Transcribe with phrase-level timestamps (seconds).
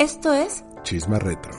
[0.00, 1.52] Esto es Chisma Retro.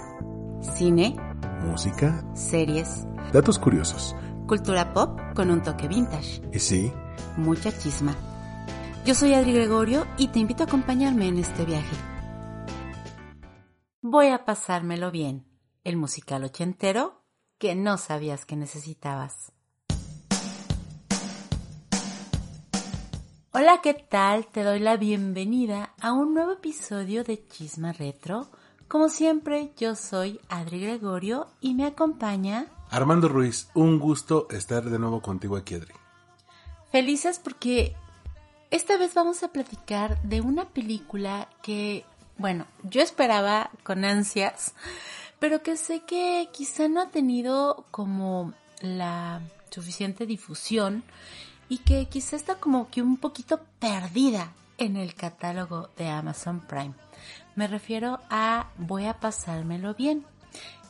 [0.75, 1.15] cine,
[1.63, 2.25] Música.
[2.35, 4.15] series, Datos curiosos.
[4.47, 6.91] cultura pop con un toque vintage, Y sí,
[7.37, 8.15] mucha chisma.
[9.05, 11.95] Yo soy Adri Gregorio y te invito a acompañarme en este viaje.
[14.01, 15.45] Voy a pasármelo bien,
[15.83, 17.23] el musical ochentero
[17.59, 19.51] que no sabías que necesitabas.
[23.53, 24.47] Hola, ¿qué tal?
[24.47, 28.47] Te doy la bienvenida a un nuevo episodio de Chisma Retro.
[28.87, 34.97] Como siempre, yo soy Adri Gregorio y me acompaña Armando Ruiz, un gusto estar de
[34.97, 35.93] nuevo contigo aquí, Adri.
[36.93, 37.93] Felices porque
[38.69, 42.05] esta vez vamos a platicar de una película que,
[42.37, 44.75] bueno, yo esperaba con ansias,
[45.39, 51.03] pero que sé que quizá no ha tenido como la suficiente difusión
[51.71, 56.93] y que quizá está como que un poquito perdida en el catálogo de Amazon Prime.
[57.55, 60.25] Me refiero a Voy a pasármelo bien.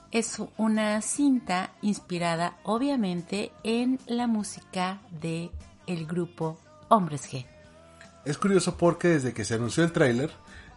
[0.10, 5.52] Es una cinta inspirada obviamente en la música de
[5.86, 6.58] el grupo
[6.90, 7.46] Hombres G.
[8.26, 10.32] Es curioso porque desde que se anunció el tráiler,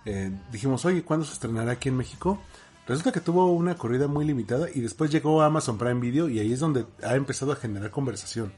[0.04, 2.42] eh, dijimos, oye, ¿cuándo se estrenará aquí en México?
[2.86, 6.40] Resulta que tuvo una corrida muy limitada y después llegó a Amazon Prime Video y
[6.40, 8.52] ahí es donde ha empezado a generar conversación.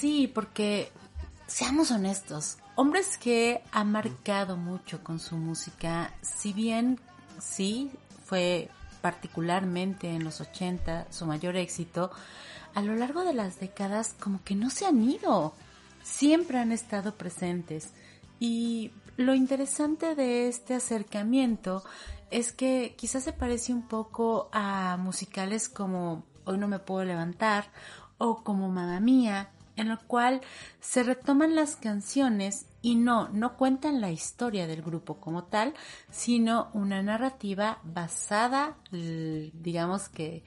[0.00, 0.90] Sí, porque
[1.46, 6.98] seamos honestos, Hombres G ha marcado mucho con su música, si bien
[7.38, 7.90] sí
[8.24, 8.70] fue
[9.02, 12.10] particularmente en los 80 su mayor éxito,
[12.74, 15.52] a lo largo de las décadas como que no se han ido,
[16.02, 17.92] siempre han estado presentes.
[18.38, 21.84] Y lo interesante de este acercamiento
[22.30, 27.66] es que quizás se parece un poco a musicales como Hoy no me puedo levantar
[28.16, 30.40] o como Mamma Mía, en lo cual
[30.80, 35.74] se retoman las canciones y no, no cuentan la historia del grupo como tal,
[36.10, 40.42] sino una narrativa basada, digamos que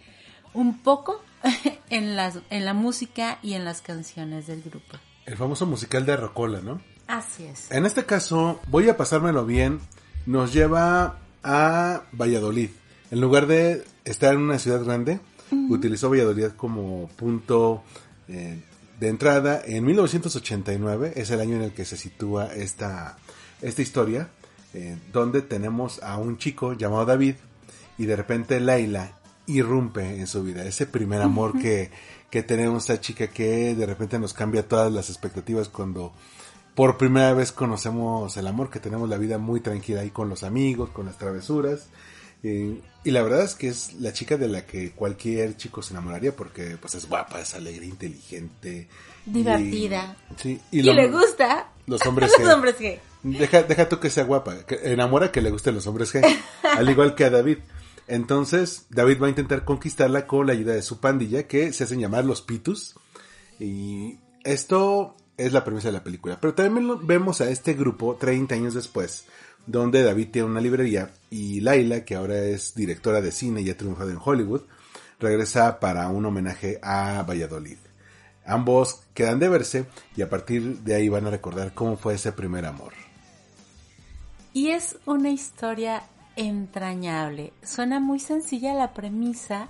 [0.53, 1.21] un poco
[1.89, 4.97] en, las, en la música y en las canciones del grupo.
[5.25, 6.81] El famoso musical de Rocola, ¿no?
[7.07, 7.71] Así es.
[7.71, 9.79] En este caso, voy a pasármelo bien,
[10.25, 12.69] nos lleva a Valladolid.
[13.11, 15.19] En lugar de estar en una ciudad grande,
[15.69, 17.83] utilizó Valladolid como punto
[18.27, 18.63] eh,
[18.99, 19.61] de entrada.
[19.65, 23.17] En 1989 es el año en el que se sitúa esta,
[23.61, 24.29] esta historia,
[24.73, 27.35] eh, donde tenemos a un chico llamado David
[27.97, 30.63] y de repente Laila irrumpe en su vida.
[30.65, 31.91] Ese primer amor que,
[32.29, 36.13] que tenemos esta chica que de repente nos cambia todas las expectativas cuando
[36.75, 40.43] por primera vez conocemos el amor, que tenemos la vida muy tranquila ahí con los
[40.43, 41.87] amigos, con las travesuras.
[42.43, 45.93] Eh, y la verdad es que es la chica de la que cualquier chico se
[45.93, 48.87] enamoraría porque pues es guapa, es alegre, inteligente.
[49.25, 50.17] Divertida.
[50.37, 52.53] Y, sí, Y, lo- le gusta los hombres los G.
[52.53, 52.99] hombres G.
[53.23, 56.21] Deja, deja tú que sea guapa, que enamora que le gusten los hombres G,
[56.63, 57.59] al igual que a David.
[58.09, 62.01] Entonces, David va a intentar conquistarla con la ayuda de su pandilla, que se hacen
[62.01, 62.95] llamar los Pitus.
[63.61, 66.39] Y esto es la premisa de la película.
[66.39, 69.25] Pero también vemos a este grupo 30 años después,
[69.65, 73.77] donde David tiene una librería y Laila, que ahora es directora de cine y ha
[73.77, 74.61] triunfado en Hollywood,
[75.19, 77.77] regresa para un homenaje a Valladolid.
[78.45, 79.85] Ambos quedan de verse
[80.17, 82.93] y a partir de ahí van a recordar cómo fue ese primer amor.
[84.51, 86.03] Y es una historia
[86.35, 87.53] entrañable.
[87.63, 89.69] Suena muy sencilla la premisa,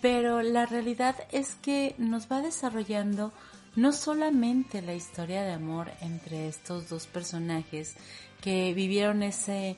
[0.00, 3.32] pero la realidad es que nos va desarrollando
[3.76, 7.94] no solamente la historia de amor entre estos dos personajes
[8.40, 9.76] que vivieron ese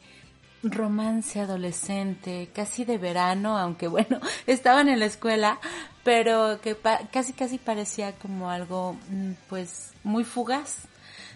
[0.63, 5.59] romance adolescente, casi de verano, aunque bueno, estaban en la escuela,
[6.05, 10.89] pero que pa- casi casi parecía como algo mm, pues muy fugaz,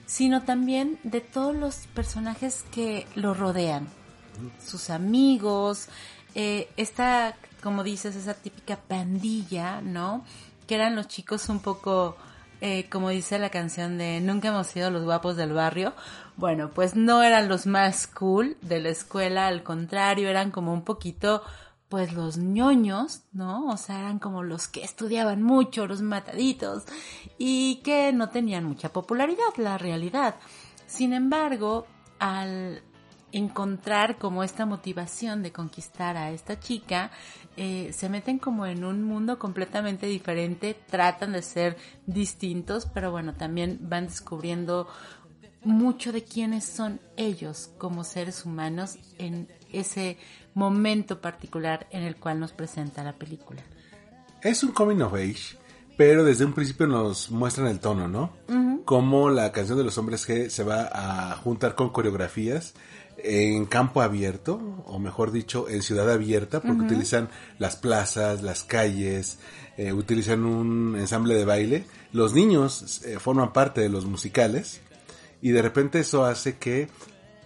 [0.07, 3.89] sino también de todos los personajes que lo rodean,
[4.65, 5.89] sus amigos,
[6.35, 10.25] eh, esta, como dices, esa típica pandilla, ¿no?
[10.67, 12.17] Que eran los chicos un poco,
[12.61, 15.95] eh, como dice la canción de Nunca hemos sido los guapos del barrio.
[16.37, 20.83] Bueno, pues no eran los más cool de la escuela, al contrario, eran como un
[20.83, 21.43] poquito,
[21.89, 23.67] pues los ñoños, ¿no?
[23.69, 26.85] O sea, eran como los que estudiaban mucho, los mataditos,
[27.39, 30.37] y que no tenían mucha popularidad, la realidad.
[30.87, 31.87] Sin embargo,
[32.19, 32.83] al
[33.33, 37.11] encontrar como esta motivación de conquistar a esta chica,
[37.57, 43.35] eh, se meten como en un mundo completamente diferente, tratan de ser distintos, pero bueno,
[43.35, 44.89] también van descubriendo
[45.63, 50.17] mucho de quiénes son ellos como seres humanos en ese
[50.55, 53.63] momento particular en el cual nos presenta la película.
[54.43, 55.59] Es un coming of age,
[55.97, 58.33] pero desde un principio nos muestran el tono, ¿no?
[58.87, 62.75] Como la canción de los hombres G se va a juntar con coreografías
[63.25, 67.29] en campo abierto, o mejor dicho, en ciudad abierta, porque utilizan
[67.59, 69.39] las plazas, las calles,
[69.77, 71.87] eh, utilizan un ensamble de baile.
[72.13, 74.81] Los niños eh, forman parte de los musicales
[75.43, 76.89] y de repente eso hace que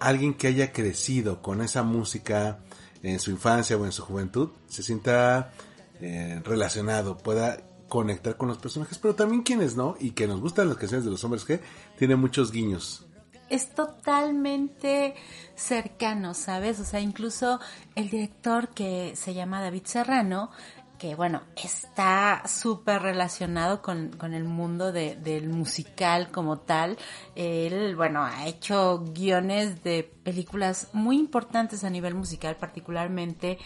[0.00, 2.58] alguien que haya crecido con esa música
[3.02, 5.52] en su infancia o en su juventud se sienta
[6.00, 10.68] eh, relacionado, pueda conectar con los personajes, pero también quienes no, y que nos gustan
[10.68, 11.60] las canciones de los hombres que
[11.98, 13.03] tiene muchos guiños.
[13.49, 15.14] Es totalmente
[15.55, 16.81] cercano, ¿sabes?
[16.81, 17.61] O sea, incluso
[17.94, 20.50] el director que se llama David Serrano,
[20.99, 26.96] que bueno, está súper relacionado con, con, el mundo de, del musical como tal.
[27.35, 33.58] Él, bueno, ha hecho guiones de películas muy importantes a nivel musical, particularmente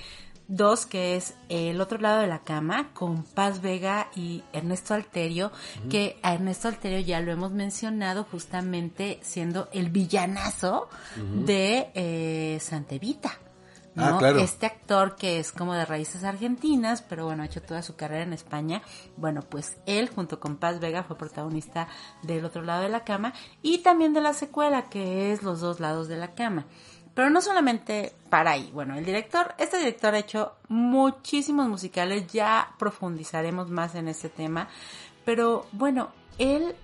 [0.48, 5.52] dos, que es El otro lado de la cama, con Paz Vega y Ernesto Alterio,
[5.88, 10.88] que a Ernesto Alterio ya lo hemos mencionado justamente siendo el villanazo
[11.44, 13.38] de eh, Santevita.
[13.98, 14.38] Ah, claro.
[14.38, 18.22] Este actor que es como de raíces argentinas, pero bueno, ha hecho toda su carrera
[18.22, 18.82] en España.
[19.16, 21.88] Bueno, pues él junto con Paz Vega fue protagonista
[22.22, 25.80] del otro lado de la cama y también de la secuela que es Los dos
[25.80, 26.66] lados de la cama.
[27.18, 28.70] Pero no solamente para ahí.
[28.72, 34.68] Bueno, el director, este director ha hecho muchísimos musicales, ya profundizaremos más en este tema.
[35.24, 36.76] Pero bueno, él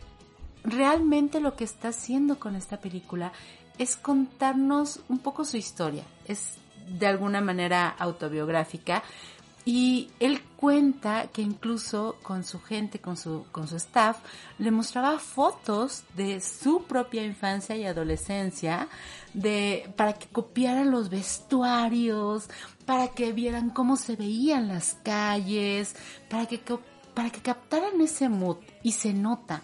[0.64, 3.30] realmente lo que está haciendo con esta película
[3.78, 6.02] es contarnos un poco su historia.
[6.24, 6.56] Es
[6.88, 9.04] de alguna manera autobiográfica
[9.64, 14.18] y él cuenta que incluso con su gente, con su, con su staff,
[14.58, 18.88] le mostraba fotos de su propia infancia y adolescencia,
[19.32, 22.48] de, para que copiaran los vestuarios,
[22.84, 25.96] para que vieran cómo se veían las calles,
[26.28, 26.60] para que,
[27.14, 28.58] para que captaran ese mood.
[28.82, 29.62] Y se nota.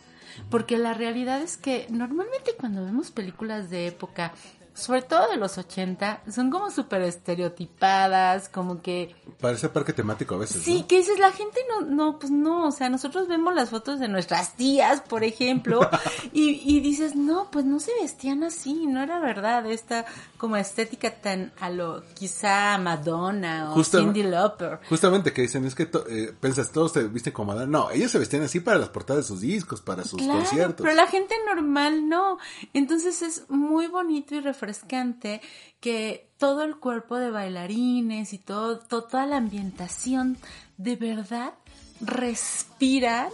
[0.48, 4.32] Porque la realidad es que normalmente cuando vemos películas de época
[4.80, 9.14] sobre todo de los 80, son como súper estereotipadas, como que...
[9.40, 10.62] Parece parque temático a veces.
[10.62, 14.00] Sí, que dices, la gente no, no, pues no, o sea, nosotros vemos las fotos
[14.00, 15.80] de nuestras tías, por ejemplo,
[16.32, 20.04] y, y dices, no, pues no se vestían así, no era verdad esta
[20.40, 24.80] como estética tan a lo quizá Madonna o Cindy Lauper.
[24.88, 27.78] Justamente que dicen, es que eh, pensas, todos se visten como Madonna.
[27.78, 30.84] No, ellos se vestían así para las portadas de sus discos, para sus conciertos.
[30.84, 32.38] Pero la gente normal no.
[32.72, 35.40] Entonces es muy bonito y refrescante
[35.80, 40.36] que todo el cuerpo de bailarines y todo, toda la ambientación
[40.76, 41.54] de verdad
[42.00, 43.28] respiran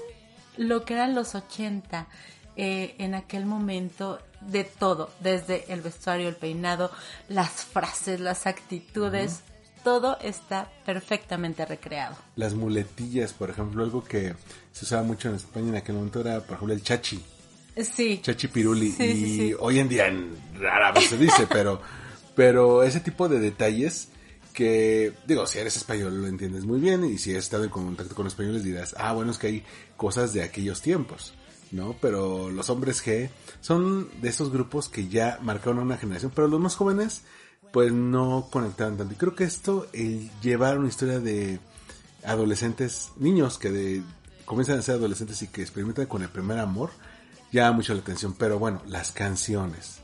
[0.56, 2.06] lo que eran los 80
[2.56, 6.90] eh, en aquel momento de todo, desde el vestuario, el peinado,
[7.28, 9.42] las frases, las actitudes,
[9.84, 12.16] todo está perfectamente recreado.
[12.36, 14.34] Las muletillas, por ejemplo, algo que
[14.72, 17.22] se usaba mucho en España en aquel momento era, por ejemplo, el chachi.
[17.82, 18.20] Sí.
[18.22, 18.94] Chachi piruli.
[18.98, 20.12] y hoy en día
[20.58, 21.80] rara vez se dice, pero,
[22.34, 24.08] pero ese tipo de detalles
[24.52, 28.14] que, digo, si eres español lo entiendes muy bien y si has estado en contacto
[28.14, 29.64] con españoles dirás, ah, bueno, es que hay
[29.96, 31.34] cosas de aquellos tiempos.
[31.72, 31.96] ¿no?
[32.00, 33.28] Pero los hombres G
[33.60, 37.22] son de esos grupos que ya marcaron una generación, pero los más jóvenes
[37.72, 39.12] pues no conectaban tanto.
[39.12, 41.58] Y creo que esto, el llevar una historia de
[42.24, 44.02] adolescentes, niños que de,
[44.44, 46.90] comienzan a ser adolescentes y que experimentan con el primer amor,
[47.52, 48.34] llama mucho la atención.
[48.38, 50.00] Pero bueno, las canciones.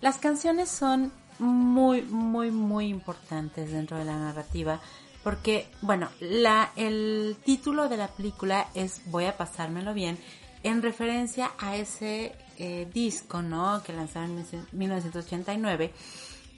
[0.00, 4.80] Las canciones son muy, muy, muy importantes dentro de la narrativa.
[5.22, 10.18] Porque, bueno, la, el título de la película es Voy a pasármelo bien
[10.62, 13.82] en referencia a ese eh, disco, ¿no?
[13.82, 15.92] Que lanzaron en 1989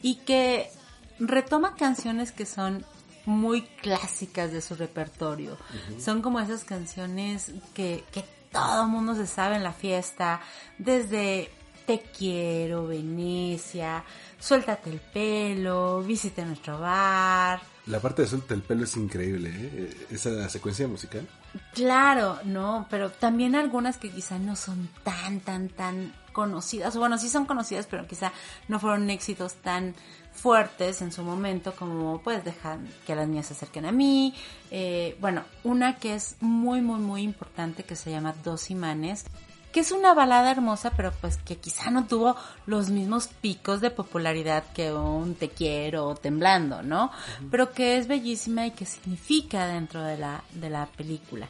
[0.03, 0.71] y que
[1.19, 2.85] retoma canciones que son
[3.27, 5.59] muy clásicas de su repertorio.
[5.99, 10.41] Son como esas canciones que, que todo el mundo se sabe en la fiesta,
[10.79, 11.51] desde
[11.87, 14.05] Te quiero, Venecia,
[14.39, 17.61] Suéltate el pelo, Visita nuestro bar.
[17.87, 20.07] La parte de Suéltate el pelo es increíble, ¿eh?
[20.11, 21.27] Esa secuencia musical.
[21.73, 26.97] Claro, no, pero también algunas que quizá no son tan, tan, tan conocidas.
[26.97, 28.33] Bueno, sí son conocidas, pero quizá
[28.69, 29.95] no fueron éxitos tan
[30.33, 34.35] fuertes en su momento como pues dejar que las niñas se acerquen a mí.
[34.71, 39.25] Eh, bueno, una que es muy, muy, muy importante que se llama Dos Imanes,
[39.73, 43.91] que es una balada hermosa, pero pues que quizá no tuvo los mismos picos de
[43.91, 47.11] popularidad que un Te quiero o Temblando, ¿no?
[47.51, 51.49] Pero que es bellísima y que significa dentro de la, de la película.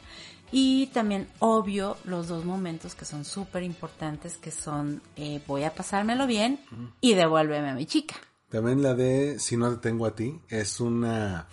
[0.51, 5.73] Y también, obvio, los dos momentos que son súper importantes, que son eh, voy a
[5.73, 6.59] pasármelo bien
[7.01, 8.15] y devuélveme a mi chica.
[8.49, 11.47] También la de Si no te tengo a ti es una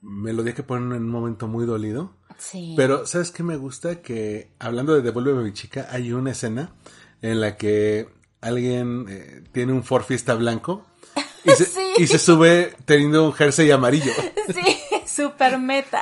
[0.00, 2.14] melodía que ponen en un momento muy dolido.
[2.38, 2.74] Sí.
[2.76, 4.00] Pero, ¿sabes qué me gusta?
[4.00, 6.72] Que hablando de Devuélveme a mi chica, hay una escena
[7.20, 8.08] en la que
[8.40, 10.86] alguien eh, tiene un Ford Fiesta blanco
[11.44, 11.80] y se, Sí.
[11.98, 14.12] y se sube teniendo un jersey amarillo.
[14.50, 16.00] Sí, súper meta.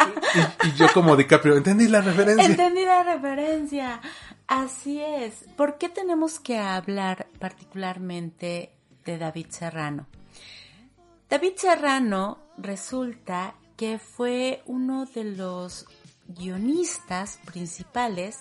[0.64, 2.47] Y, y yo como DiCaprio, ¿entendí la referencia?
[2.47, 4.00] Entendí la referencia.
[4.47, 5.44] Así es.
[5.54, 8.73] ¿Por qué tenemos que hablar particularmente
[9.04, 10.06] de David Serrano?
[11.28, 15.87] David Serrano resulta que fue uno de los
[16.26, 18.40] guionistas principales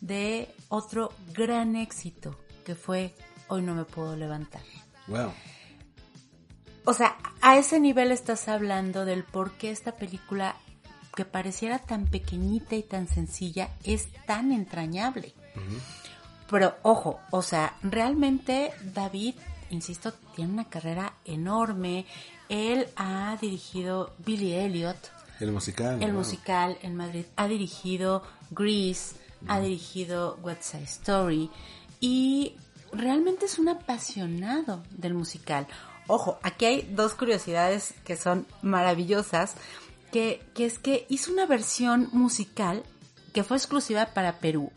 [0.00, 3.14] de otro gran éxito que fue
[3.48, 4.62] Hoy no me puedo levantar.
[5.06, 5.32] Wow.
[6.86, 10.56] O sea, a ese nivel estás hablando del por qué esta película,
[11.14, 15.34] que pareciera tan pequeñita y tan sencilla, es tan entrañable.
[16.50, 19.34] Pero ojo, o sea, realmente David,
[19.70, 22.06] insisto, tiene una carrera enorme.
[22.48, 24.96] Él ha dirigido Billy Elliot,
[25.40, 26.02] El musical.
[26.02, 26.18] el wow.
[26.18, 29.16] musical en Madrid, ha dirigido Grease,
[29.48, 31.50] ha dirigido West Side Story
[32.00, 32.56] y
[32.92, 35.66] realmente es un apasionado del musical.
[36.06, 39.54] Ojo, aquí hay dos curiosidades que son maravillosas,
[40.12, 42.82] que, que es que hizo una versión musical
[43.32, 44.70] que fue exclusiva para Perú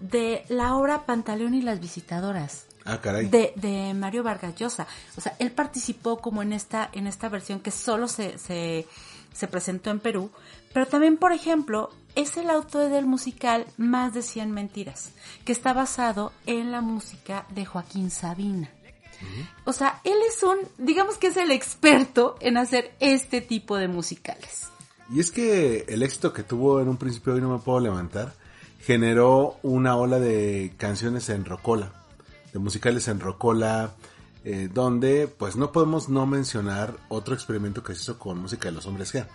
[0.00, 3.26] de la obra Pantaleón y las visitadoras Ah, caray.
[3.26, 4.86] de, de Mario Vargas Llosa.
[5.16, 8.86] O sea, él participó como en esta, en esta versión que solo se, se,
[9.32, 10.30] se presentó en Perú.
[10.72, 15.12] Pero también, por ejemplo, es el autor del musical Más de 100 Mentiras,
[15.44, 18.70] que está basado en la música de Joaquín Sabina.
[19.64, 23.88] O sea, él es un, digamos que es el experto en hacer este tipo de
[23.88, 24.68] musicales.
[25.12, 28.32] Y es que el éxito que tuvo en un principio Hoy no me puedo levantar
[28.80, 31.92] generó una ola de canciones en rocola,
[32.60, 33.94] musicales en rocola,
[34.44, 38.72] eh, donde pues no podemos no mencionar otro experimento que se hizo con música de
[38.72, 39.26] los hombres G.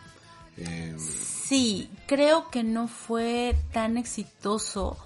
[0.57, 4.97] Eh, Sí, creo que no fue tan exitoso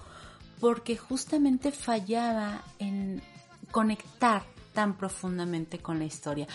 [0.60, 3.22] porque justamente fallaba en
[3.70, 6.46] conectar tan profundamente con la historia.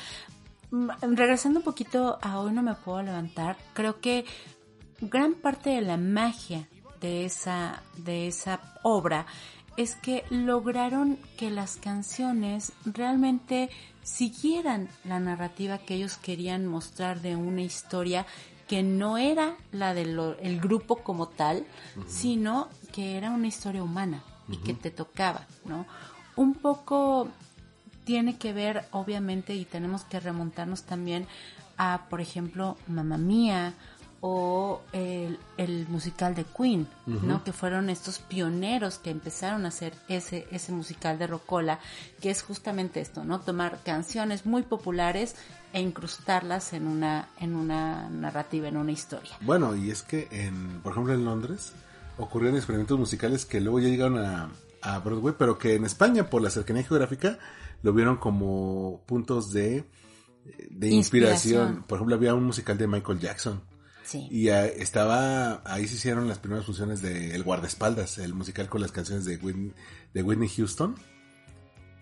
[0.72, 4.25] Mm, Regresando un poquito a Hoy no me puedo levantar, creo que
[5.01, 6.67] gran parte de la magia
[7.01, 9.25] de esa, de esa obra
[9.77, 13.70] es que lograron que las canciones realmente
[14.03, 18.25] siguieran la narrativa que ellos querían mostrar de una historia
[18.68, 21.65] que no era la del grupo como tal,
[22.08, 25.86] sino que era una historia humana y que te tocaba, ¿no?
[26.36, 27.27] Un poco
[28.03, 31.27] tiene que ver, obviamente, y tenemos que remontarnos también
[31.77, 33.74] a, por ejemplo, Mamma Mía
[34.25, 37.44] o el, el musical de Queen, ¿no?
[37.44, 41.80] Que fueron estos pioneros que empezaron a hacer ese, ese musical de Rocola,
[42.22, 43.42] que es justamente esto, ¿no?
[43.42, 45.36] Tomar canciones muy populares
[45.74, 49.34] e incrustarlas en una, en una narrativa, en una historia.
[49.42, 51.74] bueno, y es que en, por ejemplo en Londres
[52.18, 54.50] ocurrieron experimentos musicales que luego ya llegaron a,
[54.82, 57.39] a Broadway, pero que en España por la cercanía geográfica
[57.82, 59.84] lo vieron como puntos de,
[60.70, 60.94] de inspiración.
[60.94, 61.84] Inspiración.
[61.89, 63.73] Por ejemplo, había un musical de Michael Jackson.
[64.12, 68.81] Y ah, estaba, ahí se hicieron las primeras funciones de El Guardaespaldas, el musical con
[68.81, 69.74] las canciones de Whitney,
[70.13, 70.95] de Whitney Houston.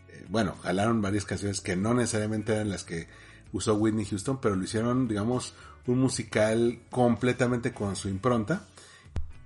[0.09, 3.07] Eh, bueno, jalaron varias canciones que no necesariamente eran las que
[3.53, 5.53] usó Whitney Houston, pero lo hicieron, digamos,
[5.87, 8.63] un musical completamente con su impronta.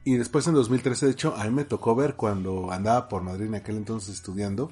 [0.03, 3.47] Y después en 2013, de hecho, a mí me tocó ver cuando andaba por Madrid
[3.47, 4.71] en aquel entonces estudiando,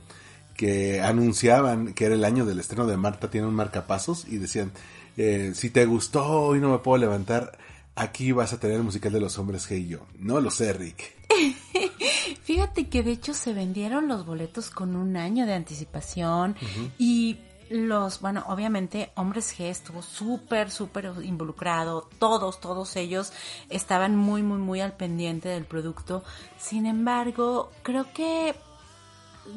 [0.55, 4.71] que anunciaban que era el año del estreno de Marta tiene un marcapasos y decían,
[5.17, 7.57] eh, si te gustó hoy no me puedo levantar,
[7.95, 9.99] aquí vas a tener el musical de los hombres G y yo.
[10.17, 11.15] No lo sé, Rick.
[12.43, 16.55] Fíjate que de hecho se vendieron los boletos con un año de anticipación
[16.97, 23.33] y los, bueno, obviamente Hombres G estuvo súper, súper involucrado, todos, todos ellos
[23.69, 26.23] estaban muy, muy, muy al pendiente del producto.
[26.57, 28.55] Sin embargo, creo que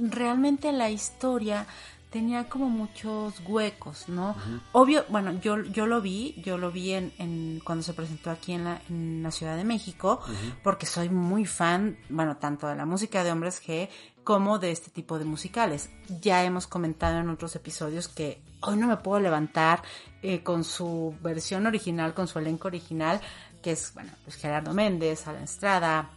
[0.00, 1.66] realmente la historia
[2.10, 4.34] tenía como muchos huecos, ¿no?
[4.72, 8.52] Obvio, bueno, yo, yo lo vi, yo lo vi en, en cuando se presentó aquí
[8.52, 10.20] en la, en la Ciudad de México,
[10.62, 13.88] porque soy muy fan, bueno, tanto de la música de Hombres G
[14.24, 15.90] como de este tipo de musicales.
[16.20, 19.82] Ya hemos comentado en otros episodios que hoy no me puedo levantar
[20.22, 23.20] eh, con su versión original, con su elenco original,
[23.62, 26.10] que es, bueno, pues Gerardo Méndez, Alan Estrada,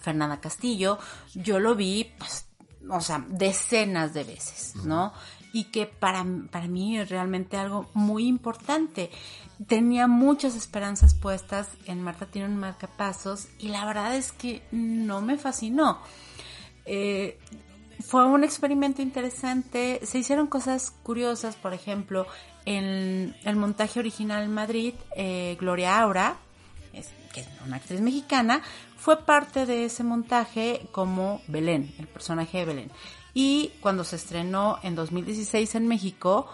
[0.00, 0.98] Fernanda Castillo,
[1.34, 2.46] yo lo vi, pues,
[2.88, 5.12] o sea, decenas de veces, ¿no?
[5.52, 9.10] Y que para, para mí es realmente algo muy importante.
[9.66, 15.20] Tenía muchas esperanzas puestas en Marta tiene un marcapasos y la verdad es que no
[15.20, 15.98] me fascinó.
[16.86, 17.38] Eh,
[18.00, 22.26] fue un experimento interesante, se hicieron cosas curiosas, por ejemplo,
[22.64, 26.36] en el montaje original en Madrid, eh, Gloria Aura,
[27.32, 28.62] que es una actriz mexicana,
[29.00, 32.90] fue parte de ese montaje como Belén, el personaje de Belén.
[33.32, 36.48] Y cuando se estrenó en 2016 en México,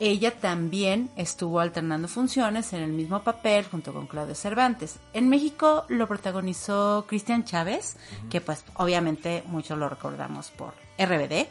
[0.00, 4.98] ella también estuvo alternando funciones en el mismo papel junto con Claudio Cervantes.
[5.12, 7.96] En México lo protagonizó Cristian Chávez,
[8.28, 11.46] que pues obviamente muchos lo recordamos por RBD,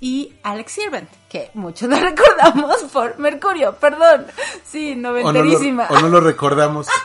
[0.00, 4.26] y Alex Sirvent, que muchos lo recordamos por Mercurio, perdón,
[4.64, 5.86] sí, noventerísima.
[5.88, 6.86] O no lo, o no lo recordamos.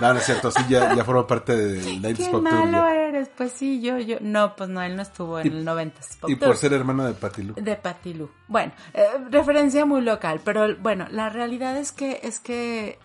[0.00, 2.70] No, no es cierto, sí, ya, ya formó parte del 90s Qué Pop Tour, malo
[2.88, 2.94] ya.
[2.94, 6.16] eres, pues sí, yo, yo, no, pues no, él no estuvo en Y- el 90s
[6.20, 6.48] Pop Y Tour.
[6.48, 7.54] por ser hermano de Patilu.
[7.54, 8.30] De Patilú.
[8.48, 12.98] Bueno, eh, referencia muy local, pero bueno, la realidad es que es que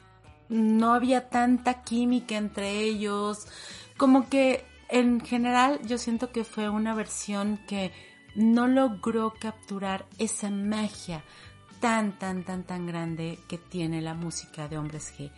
[0.49, 3.47] no había tanta química entre ellos,
[3.97, 7.91] como que en general yo siento que fue una versión que
[8.35, 11.23] no logró capturar esa magia
[11.79, 15.31] tan tan tan tan grande que tiene la música de Hombres G,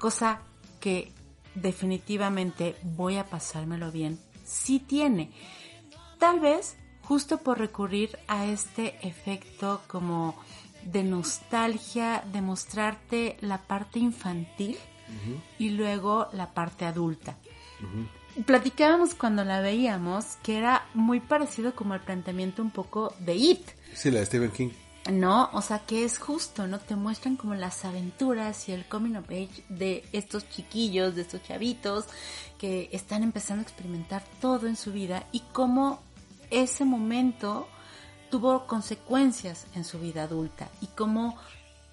[0.00, 0.40] cosa
[0.86, 1.10] que
[1.56, 5.32] definitivamente voy a pasármelo bien, sí tiene.
[6.20, 10.36] Tal vez justo por recurrir a este efecto como
[10.84, 14.76] de nostalgia, de mostrarte la parte infantil
[15.58, 17.36] y luego la parte adulta.
[18.44, 23.70] Platicábamos cuando la veíamos que era muy parecido como el planteamiento un poco de It.
[23.92, 24.70] Sí, la de Stephen King.
[25.10, 26.80] No, o sea que es justo, ¿no?
[26.80, 31.42] Te muestran como las aventuras y el coming of age de estos chiquillos, de estos
[31.42, 32.06] chavitos
[32.58, 36.00] que están empezando a experimentar todo en su vida y cómo
[36.50, 37.68] ese momento
[38.30, 41.36] tuvo consecuencias en su vida adulta y cómo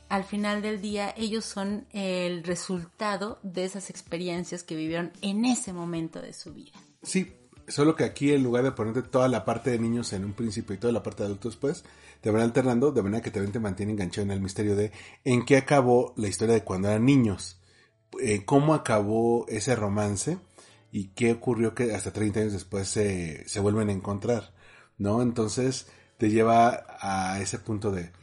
[0.10, 5.74] al final del día ellos son el resultado de esas experiencias que vivieron en ese
[5.74, 6.74] momento de su vida.
[7.02, 7.34] Sí,
[7.68, 10.76] solo que aquí en lugar de ponerte toda la parte de niños en un principio
[10.76, 11.84] y toda la parte de adultos después,
[12.24, 14.94] te van alternando de manera que también te mantiene enganchado en el misterio de
[15.26, 17.60] en qué acabó la historia de cuando eran niños,
[18.22, 20.38] eh, cómo acabó ese romance
[20.90, 24.54] y qué ocurrió que hasta 30 años después se, se vuelven a encontrar,
[24.98, 25.22] ¿no?
[25.22, 28.14] Entonces te lleva a ese punto de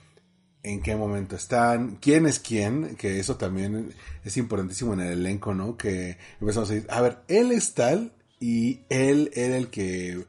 [0.63, 3.93] en qué momento están, quién es quién, que eso también
[4.25, 5.77] es importantísimo en el elenco, ¿no?
[5.77, 10.25] Que empezamos a decir, a ver, él es tal y él era el que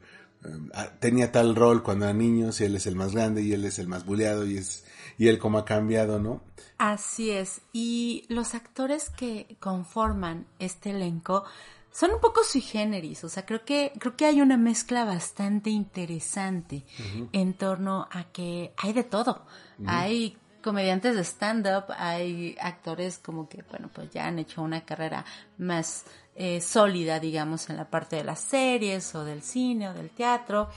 [1.00, 3.78] tenía tal rol cuando era niño, y él es el más grande y él es
[3.78, 4.84] el más buleado y es
[5.18, 6.42] y él cómo ha cambiado, ¿no?
[6.78, 7.60] Así es.
[7.72, 11.44] Y los actores que conforman este elenco
[11.92, 13.22] son un poco sui generis.
[13.24, 16.84] O sea, creo que, creo que hay una mezcla bastante interesante
[17.32, 19.46] en torno a que hay de todo.
[19.86, 25.24] Hay comediantes de stand-up, hay actores como que, bueno, pues ya han hecho una carrera
[25.58, 30.10] más eh, sólida, digamos, en la parte de las series o del cine o del
[30.10, 30.68] teatro.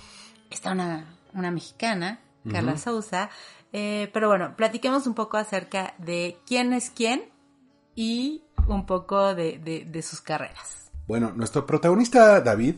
[0.50, 2.20] Está una, una mexicana,
[2.52, 3.30] Carla Souza.
[3.74, 7.30] Eh, pero bueno, platiquemos un poco acerca de quién es quién
[7.96, 10.92] y un poco de, de, de sus carreras.
[11.08, 12.76] Bueno, nuestro protagonista David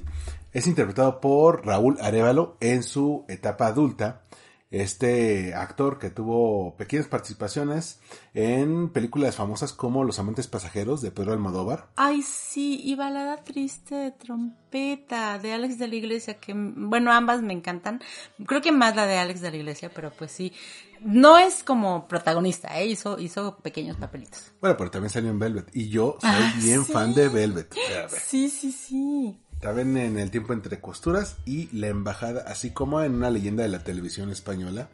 [0.51, 4.21] es interpretado por Raúl Arevalo en su etapa adulta.
[4.69, 7.99] Este actor que tuvo pequeñas participaciones
[8.33, 11.87] en películas famosas como Los amantes pasajeros de Pedro Almodóvar.
[11.95, 17.41] Ay, sí, y Balada Triste de Trompeta de Alex de la Iglesia, que bueno, ambas
[17.41, 18.01] me encantan.
[18.45, 20.51] Creo que más la de Alex de la Iglesia, pero pues sí.
[20.99, 22.87] No es como protagonista, ¿eh?
[22.87, 24.51] hizo, hizo pequeños papelitos.
[24.59, 25.69] Bueno, pero también salió en Velvet.
[25.73, 26.91] Y yo soy Ah, bien sí.
[26.91, 27.73] fan de Velvet.
[28.09, 29.39] Sí, sí, sí.
[29.59, 33.69] También en El tiempo entre costuras y La embajada, así como en una leyenda de
[33.69, 34.89] la televisión española,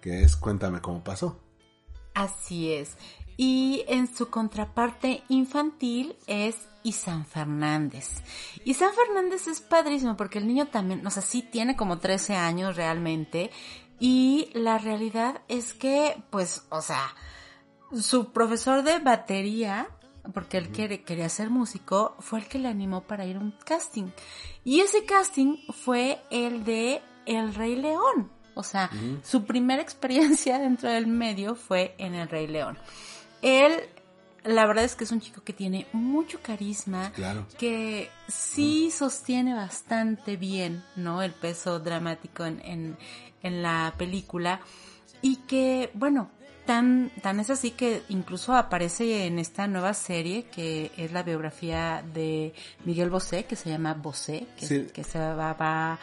[0.00, 1.40] que es Cuéntame cómo pasó.
[2.14, 2.96] Así es.
[3.36, 8.22] Y en su contraparte infantil es Isan Fernández.
[8.64, 12.76] Isan Fernández es padrísimo porque el niño también, o sea, sí tiene como 13 años
[12.76, 13.50] realmente.
[13.98, 17.14] Y la realidad es que, pues, o sea,
[18.00, 19.88] su profesor de batería,
[20.32, 23.52] porque él quiere, quería ser músico, fue el que le animó para ir a un
[23.64, 24.06] casting.
[24.64, 28.30] Y ese casting fue el de El Rey León.
[28.54, 28.90] O sea,
[29.22, 32.78] su primera experiencia dentro del medio fue en El Rey León.
[33.42, 33.72] Él,
[34.44, 37.46] la verdad es que es un chico que tiene mucho carisma, Claro.
[37.58, 41.20] que sí sostiene bastante bien, ¿no?
[41.22, 42.96] El peso dramático en, en,
[43.42, 44.60] en la película
[45.20, 46.30] y que, bueno,
[46.66, 52.02] tan, tan es así que incluso aparece en esta nueva serie que es la biografía
[52.14, 54.86] de Miguel Bosé, que se llama Bosé, que, Sí.
[54.92, 55.98] que se va, va,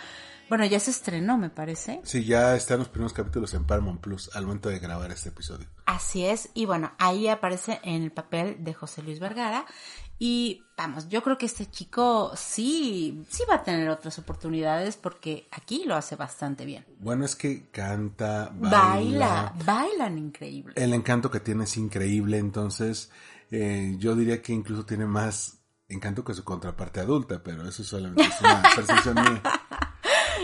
[0.49, 2.01] bueno, ya se estrenó, me parece.
[2.03, 5.67] Sí, ya están los primeros capítulos en Paramount Plus al momento de grabar este episodio.
[5.85, 9.65] Así es, y bueno, ahí aparece en el papel de José Luis Vergara.
[10.23, 15.47] Y vamos, yo creo que este chico sí, sí va a tener otras oportunidades porque
[15.49, 16.85] aquí lo hace bastante bien.
[16.99, 20.75] Bueno, es que canta, Baila, bailan increíble.
[20.77, 23.09] El encanto que tiene es increíble, entonces
[23.49, 25.57] eh, yo diría que incluso tiene más
[25.89, 29.41] encanto que su contraparte adulta, pero eso solamente es una percepción mía.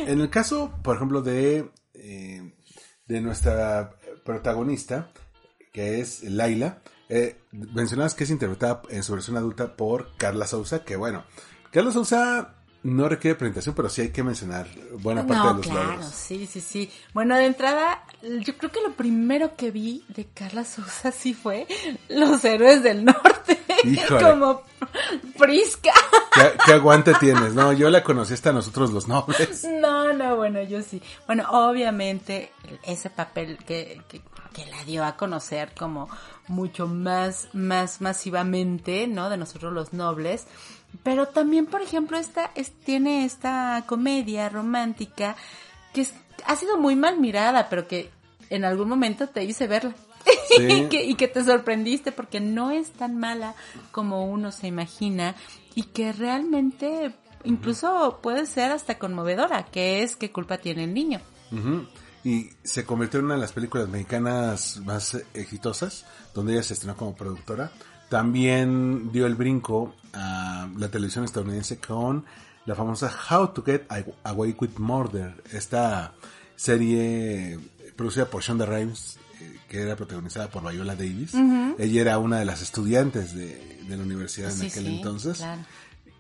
[0.08, 2.56] En el caso, por ejemplo, de, eh,
[3.06, 3.92] de nuestra
[4.26, 5.12] protagonista,
[5.72, 10.84] que es Laila, eh, mencionabas que es interpretada en su versión adulta por Carla Souza,
[10.84, 11.24] que bueno,
[11.72, 14.68] Carla Souza no requiere presentación, pero sí hay que mencionar
[15.00, 16.10] buena parte no, de los claro, logros.
[16.10, 16.92] sí, sí, sí.
[17.14, 21.68] Bueno, de entrada, yo creo que lo primero que vi de Carla Sousa sí fue
[22.08, 23.60] Los Héroes del Norte.
[23.84, 24.24] Híjole.
[24.24, 24.62] Como
[25.38, 25.92] Prisca.
[26.34, 27.54] ¿Qué, qué aguante tienes?
[27.54, 29.66] No, yo la conocí hasta nosotros los nobles.
[29.82, 31.02] No, no, bueno, yo sí.
[31.26, 32.52] Bueno, obviamente
[32.84, 34.22] ese papel que, que,
[34.54, 36.10] que la dio a conocer como
[36.48, 39.30] mucho más, más masivamente, ¿no?
[39.30, 40.48] De nosotros los nobles.
[41.04, 45.36] Pero también, por ejemplo, esta es, tiene esta comedia romántica
[45.94, 46.14] que es-
[46.46, 48.10] ha sido muy mal mirada, pero que
[48.50, 49.94] en algún momento te hice verla.
[50.50, 50.56] Sí.
[50.70, 53.54] y, que, y que te sorprendiste porque no es tan mala
[53.92, 55.36] como uno se imagina
[55.76, 57.12] y que realmente
[57.44, 61.22] incluso puede ser hasta conmovedora, que es qué culpa tiene el niño.
[61.52, 61.86] Ujú.
[62.24, 66.98] Y se convirtió en una de las películas mexicanas más exitosas, donde ella se estrenó
[66.98, 67.72] como productora.
[68.10, 72.26] También dio el brinco a la televisión estadounidense con
[72.66, 73.86] la famosa How to Get
[74.24, 76.14] Away with Murder, esta
[76.56, 77.60] serie
[77.96, 81.34] producida por Shonda Rhimes, eh, que era protagonizada por Viola Davis.
[81.78, 85.38] Ella era una de las estudiantes de, de la universidad en aquel sí, entonces.
[85.38, 85.62] claro.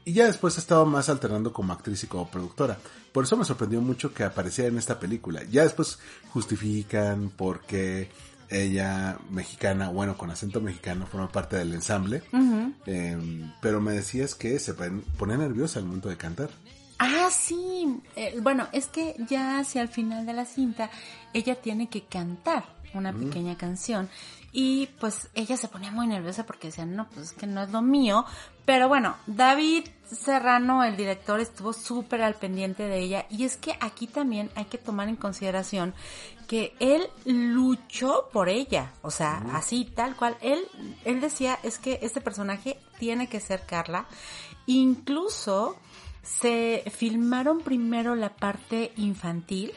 [0.08, 2.78] Y ya después ha estado más alternando como actriz y como productora.
[3.12, 5.44] Por eso me sorprendió mucho que apareciera en esta película.
[5.44, 8.10] Ya después justifican por qué
[8.50, 12.24] ella, mexicana, bueno, con acento mexicano, forma parte del ensamble.
[12.86, 13.18] Eh,
[13.62, 16.52] pero me decías que se pon- ponía nerviosa al momento de cantar.
[17.00, 18.00] Ah, sí.
[18.16, 20.90] Eh, bueno, es que ya hacia el final de la cinta
[21.34, 24.08] ella tiene que cantar una pequeña canción
[24.60, 27.70] y pues ella se ponía muy nerviosa porque decía, no, pues es que no es
[27.70, 28.26] lo mío.
[28.66, 33.78] Pero bueno, David Serrano, el director, estuvo súper al pendiente de ella y es que
[33.80, 35.94] aquí también hay que tomar en consideración
[36.48, 40.36] que él luchó por ella, o sea, así tal cual.
[40.42, 40.68] Él,
[41.06, 44.08] él decía es que este personaje tiene que ser Carla.
[44.66, 45.76] Incluso
[46.24, 49.72] se filmaron primero la parte infantil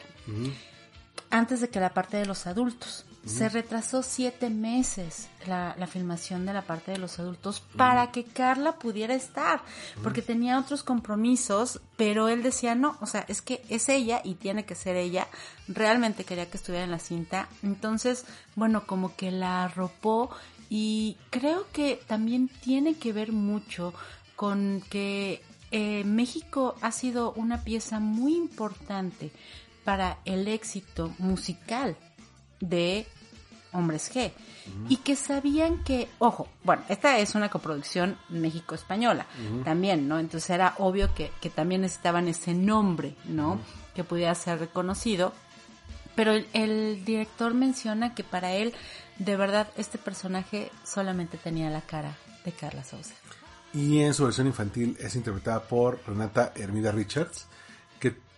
[1.29, 3.05] antes de que la parte de los adultos.
[3.25, 8.23] Se retrasó siete meses la, la filmación de la parte de los adultos para que
[8.23, 9.61] Carla pudiera estar,
[10.01, 14.35] porque tenía otros compromisos, pero él decía no, o sea, es que es ella y
[14.35, 15.27] tiene que ser ella.
[15.67, 17.47] Realmente quería que estuviera en la cinta.
[17.61, 20.31] Entonces, bueno, como que la arropó
[20.69, 23.93] y creo que también tiene que ver mucho
[24.35, 29.31] con que eh, México ha sido una pieza muy importante
[29.83, 31.95] para el éxito musical
[32.61, 33.05] de
[33.73, 34.31] Hombres G.
[34.87, 39.25] Y que sabían que, ojo, bueno, esta es una coproducción México-española
[39.65, 40.19] también, ¿no?
[40.19, 43.59] Entonces era obvio que, que también necesitaban ese nombre, ¿no?
[43.95, 45.33] Que pudiera ser reconocido.
[46.15, 48.73] Pero el, el director menciona que para él,
[49.17, 53.15] de verdad, este personaje solamente tenía la cara de Carla Sousa.
[53.73, 57.47] Y en su versión infantil es interpretada por Renata Hermida Richards,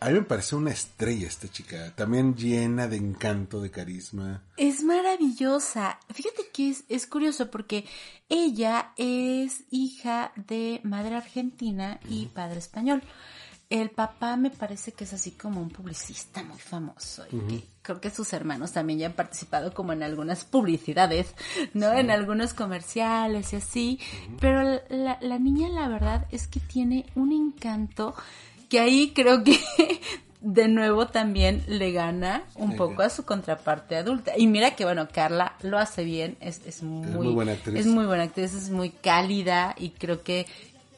[0.04, 4.44] a mí me parece una estrella esta chica, también llena de encanto, de carisma.
[4.58, 5.98] Es maravillosa.
[6.14, 7.86] Fíjate que es, es curioso porque
[8.28, 13.02] ella es hija de madre argentina y padre español.
[13.70, 18.02] El papá me parece que es así como un publicista muy famoso y que creo
[18.02, 21.34] que sus hermanos también ya han participado como en algunas publicidades,
[21.74, 21.94] ¿no?
[21.94, 24.00] En algunos comerciales y así.
[24.42, 28.14] Pero la, la niña la verdad es que tiene un encanto
[28.70, 29.60] que ahí creo que
[30.42, 34.34] de nuevo también le gana un poco a su contraparte adulta.
[34.38, 37.80] Y mira que bueno, Carla lo hace bien, es, es muy, muy buena actriz.
[37.80, 40.46] Es muy buena actriz, es muy cálida y creo que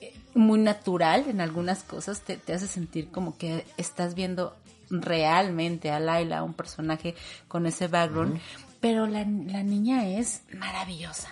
[0.01, 4.56] eh, muy natural en algunas cosas, te, te hace sentir como que estás viendo
[4.89, 7.15] realmente a Laila, un personaje
[7.47, 8.39] con ese background,
[8.82, 11.30] pero la, la niña es maravillosa.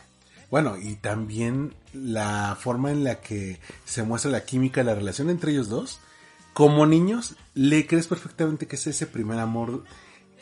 [0.51, 5.51] Bueno, y también la forma en la que se muestra la química, la relación entre
[5.51, 5.99] ellos dos.
[6.53, 9.83] Como niños, le crees perfectamente que es ese primer amor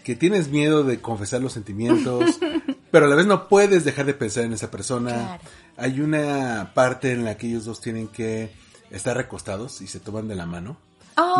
[0.04, 2.39] que tienes miedo de confesar los sentimientos,
[2.91, 5.12] pero a la vez no puedes dejar de pensar en esa persona.
[5.12, 5.43] Claro.
[5.78, 8.52] Hay una parte en la que ellos dos tienen que
[8.89, 10.78] estar recostados y se toman de la mano.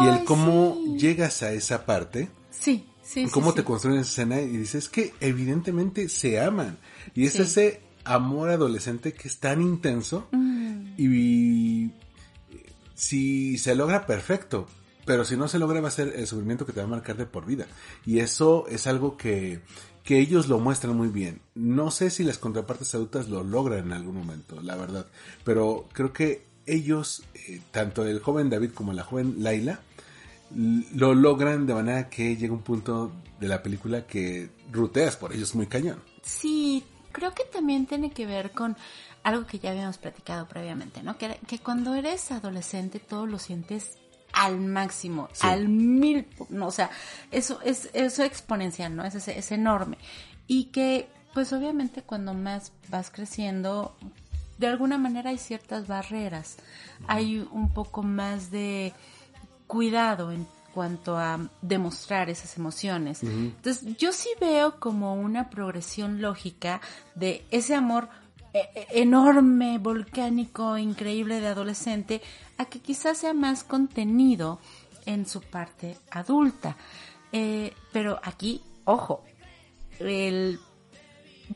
[0.04, 0.98] y el cómo sí.
[1.00, 3.32] llegas a esa parte, Sí, sí, sí.
[3.32, 3.66] cómo te sí.
[3.68, 6.78] construyen esa escena y dices que evidentemente se aman.
[7.16, 11.92] Y es ese amor adolescente que es tan intenso Mm, y
[13.02, 14.68] si se logra perfecto,
[15.06, 17.18] pero si no se logra va a ser el sufrimiento que te va a marcar
[17.18, 17.66] de por vida.
[18.06, 19.62] Y eso es algo que,
[20.04, 21.42] que ellos lo muestran muy bien.
[21.56, 25.08] No sé si las contrapartes adultas lo logran en algún momento, la verdad,
[25.44, 29.80] pero creo que ellos, eh, tanto el joven David como la joven Laila,
[30.94, 35.56] lo logran de manera que llega un punto de la película que ruteas por ellos
[35.56, 35.98] muy cañón.
[36.22, 38.76] Sí, creo que también tiene que ver con
[39.24, 41.18] algo que ya habíamos platicado previamente, ¿no?
[41.18, 43.98] Que, que cuando eres adolescente todo lo sientes
[44.34, 45.46] al máximo, Sí.
[45.48, 46.90] al mil, no, o sea,
[47.32, 49.04] eso es eso exponencial, ¿no?
[49.04, 49.98] Es, es, es enorme.
[50.48, 53.96] Y que, pues obviamente cuando más vas creciendo,
[54.58, 56.58] de alguna manera hay ciertas barreras,
[57.08, 58.94] hay un poco más de
[59.68, 63.24] cuidado en cuanto a demostrar esas emociones.
[63.24, 66.82] Entonces, yo sí veo como una progresión lógica
[67.16, 68.10] de ese amor
[68.54, 72.22] eh, eh, enorme, volcánico, increíble de adolescente,
[72.58, 74.60] a que quizás sea más contenido
[75.06, 76.76] en su parte adulta.
[77.32, 79.24] Eh, pero aquí, ojo,
[80.00, 80.60] el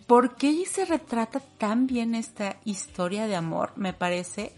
[0.08, 3.74] ¿por qué se retrata tan bien esta historia de amor?
[3.76, 4.54] Me parece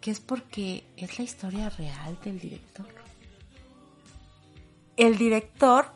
[0.00, 2.99] que es porque es la historia real del director.
[5.00, 5.86] El director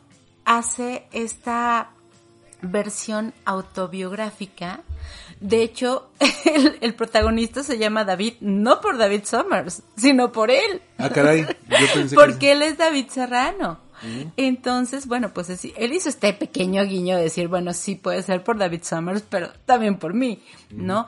[0.45, 1.91] hace esta
[2.63, 4.81] versión autobiográfica.
[5.39, 6.09] De hecho,
[6.45, 10.81] el, el protagonista se llama David, no por David Summers, sino por él.
[10.97, 12.21] Ah, caray, yo pensé que...
[12.21, 13.79] Porque él es David Serrano.
[14.37, 18.43] Entonces, bueno, pues así, él hizo este pequeño guiño de decir, bueno, sí puede ser
[18.43, 21.05] por David Summers, pero también por mí, ¿no?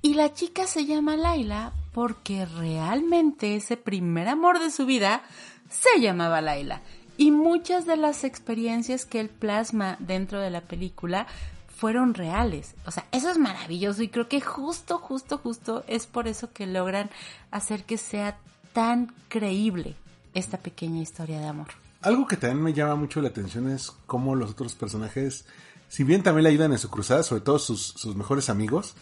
[0.00, 5.22] Y la chica se llama Laila porque realmente ese primer amor de su vida
[5.68, 6.82] se llamaba Laila.
[7.22, 11.28] Y muchas de las experiencias que él plasma dentro de la película
[11.68, 12.74] fueron reales.
[12.84, 16.66] O sea, eso es maravilloso y creo que justo, justo, justo es por eso que
[16.66, 17.10] logran
[17.52, 18.40] hacer que sea
[18.72, 19.94] tan creíble
[20.34, 21.68] esta pequeña historia de amor.
[22.00, 25.44] Algo que también me llama mucho la atención es cómo los otros personajes,
[25.88, 28.96] si bien también le ayudan en su cruzada, sobre todo sus, sus mejores amigos,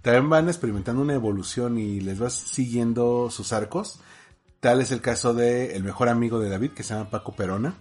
[0.00, 4.00] también van experimentando una evolución y les vas siguiendo sus arcos.
[4.60, 7.74] Tal es el caso de el mejor amigo de David, que se llama Paco Perona,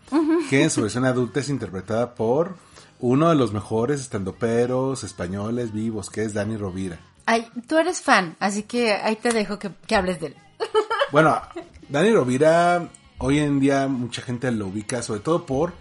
[0.49, 2.57] que en su versión adulta es interpretada por
[2.99, 6.99] uno de los mejores estandoperos españoles vivos, que es Dani Rovira.
[7.25, 10.35] Ay, tú eres fan, así que ahí te dejo que, que hables de él.
[11.11, 11.39] Bueno,
[11.88, 15.73] Dani Rovira, hoy en día mucha gente lo ubica, sobre todo por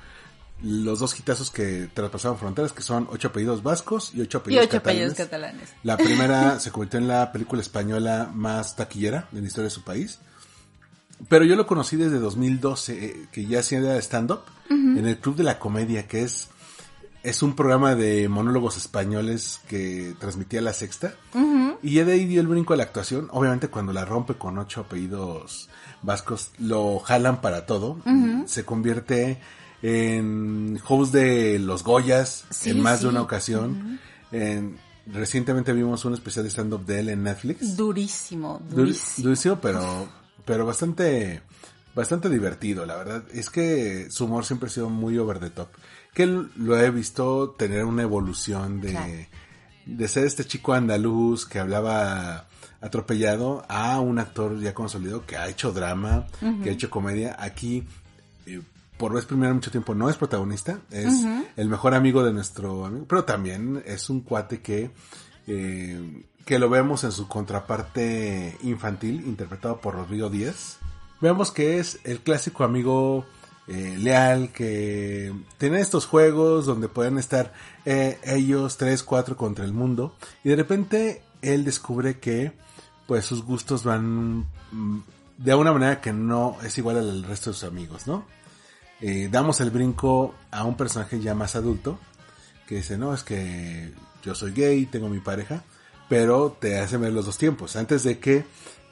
[0.62, 4.64] los dos hitazos que traspasaron fronteras, que son ocho apellidos vascos y ocho Y apellidos
[4.66, 5.02] ocho catalanes.
[5.02, 5.68] apellidos catalanes.
[5.82, 9.82] La primera se convirtió en la película española más taquillera de la historia de su
[9.82, 10.20] país.
[11.28, 15.44] Pero yo lo conocí desde 2012, eh, que ya hacía stand-up en el Club de
[15.44, 16.48] la Comedia, que es,
[17.22, 21.14] es un programa de monólogos españoles que transmitía La Sexta.
[21.82, 23.28] Y ya de ahí dio el brinco a la actuación.
[23.30, 25.68] Obviamente cuando la rompe con ocho apellidos
[26.02, 27.98] vascos, lo jalan para todo.
[28.46, 29.38] Se convierte
[29.82, 33.04] en host de los Goyas Sí, en más sí.
[33.04, 34.00] de una ocasión.
[34.32, 37.76] En- recientemente vimos un especial de stand-up de él en Netflix.
[37.76, 39.24] Durísimo, Dur- durísimo.
[39.24, 40.08] durísimo, pero,
[40.44, 41.40] pero bastante,
[41.94, 43.24] bastante divertido, la verdad.
[43.32, 45.68] Es que su humor siempre ha sido muy over the top.
[46.12, 49.12] Que lo he visto tener una evolución de, Claro.
[49.86, 52.46] de ser este chico andaluz que hablaba
[52.80, 56.26] atropellado a un actor ya consolidado que ha hecho drama,
[56.62, 57.34] que ha hecho comedia.
[57.38, 57.82] Aquí,
[58.46, 58.60] eh,
[58.98, 61.24] por vez primera en mucho tiempo, no es protagonista, es
[61.56, 64.90] el mejor amigo de nuestro amigo, pero también es un cuate que,
[65.46, 70.78] eh, que lo vemos en su contraparte infantil, interpretado por Rodrigo Díaz.
[71.20, 73.24] Vemos que es el clásico amigo
[73.66, 77.54] eh, leal que tiene estos juegos donde pueden estar
[77.86, 82.52] eh, ellos tres, cuatro contra el mundo y de repente él descubre que
[83.06, 85.02] pues sus gustos van mm,
[85.38, 88.26] de una manera que no es igual al resto de sus amigos, ¿no?
[89.00, 91.98] Eh, damos el brinco a un personaje ya más adulto
[92.66, 95.64] que dice, no, es que yo soy gay, tengo mi pareja,
[96.08, 98.44] pero te hace ver los dos tiempos, antes de que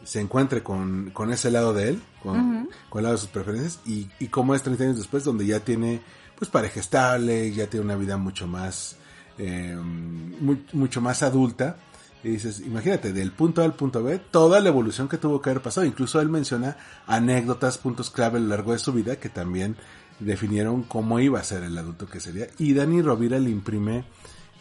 [0.05, 3.81] se encuentre con, con ese lado de él, con, con el lado de sus preferencias,
[3.87, 6.01] y, y como es 30 años después, donde ya tiene
[6.37, 8.97] pues pareja estable, ya tiene una vida mucho más,
[9.39, 11.77] eh, mu- mucho más adulta,
[12.25, 15.51] y dices, imagínate, del punto A al punto B, toda la evolución que tuvo que
[15.51, 15.85] haber pasado.
[15.87, 19.77] Incluso él menciona anécdotas, puntos clave a lo largo de su vida que también
[20.21, 22.47] definieron cómo iba a ser el adulto que sería.
[22.59, 24.05] Y Dani Rovira le imprime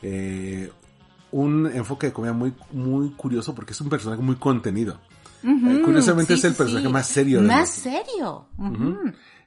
[0.01, 0.71] eh,
[1.31, 4.99] un enfoque de comedia muy, muy curioso porque es un personaje muy contenido.
[5.43, 6.93] Eh, curiosamente Sí, es el personaje sí.
[6.93, 7.41] más serio.
[7.41, 8.47] de Más serio.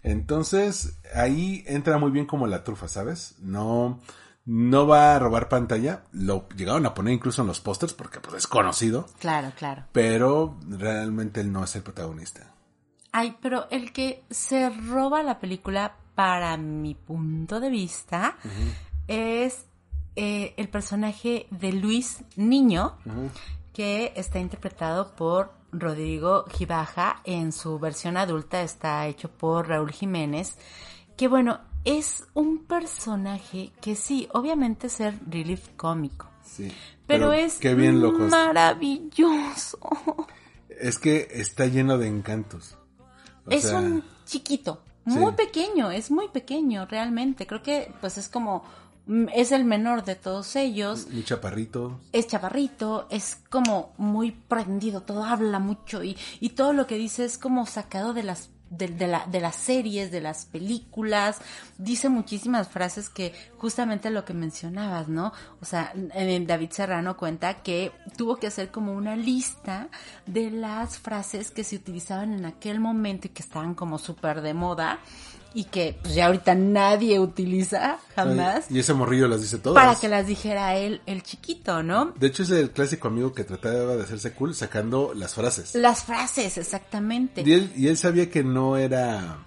[0.03, 3.37] Entonces, ahí entra muy bien como la trufa, ¿sabes?
[3.41, 4.01] No,
[4.45, 6.05] no va a robar pantalla.
[6.13, 9.07] Lo llegaron a poner incluso en los pósters porque pues es conocido.
[9.19, 9.85] Claro, claro.
[9.93, 12.53] Pero realmente él no es el protagonista.
[13.13, 18.37] Ay, pero el que se roba la película, para mi punto de vista,
[19.09, 19.67] es
[20.17, 22.97] eh, el personaje de Luis Niño,
[23.73, 27.21] que está interpretado por Rodrigo Gibaja.
[27.25, 30.57] En su versión adulta está hecho por Raúl Jiménez.
[31.17, 36.29] Que bueno, es un personaje que sí, obviamente es el relief cómico.
[36.45, 36.73] Sí.
[37.07, 39.79] Pero, es Qué bien lo cons- maravilloso.
[40.69, 42.77] Es que está lleno de encantos.
[43.47, 45.37] O es sea, un chiquito, muy Sí.
[45.37, 47.47] pequeño, es muy pequeño realmente.
[47.47, 48.65] Creo que pues es como
[49.33, 51.07] es el menor de todos ellos.
[51.13, 52.01] Un chaparrito.
[52.13, 57.25] Es chaparrito, es como muy prendido, todo habla mucho y, y todo lo que dice
[57.25, 61.41] es como sacado de las de, de la, de las series, de las películas,
[61.79, 65.33] dice muchísimas frases que justamente lo que mencionabas, ¿no?
[65.61, 69.89] O sea, David Serrano cuenta que tuvo que hacer como una lista
[70.27, 74.55] de las frases que se utilizaban en aquel momento y que estaban como súper de
[74.55, 74.99] moda
[75.55, 79.83] y que pues ya ahorita nadie utiliza jamás Y ese morrillo las dice todas.
[79.83, 82.13] para que las dijera él, el chiquito, ¿no?
[82.19, 85.75] De hecho, es el clásico amigo que trataba de hacerse cool sacando las frases.
[85.75, 87.43] Las frases, exactamente.
[87.47, 89.39] Y él, y él sabía que no era,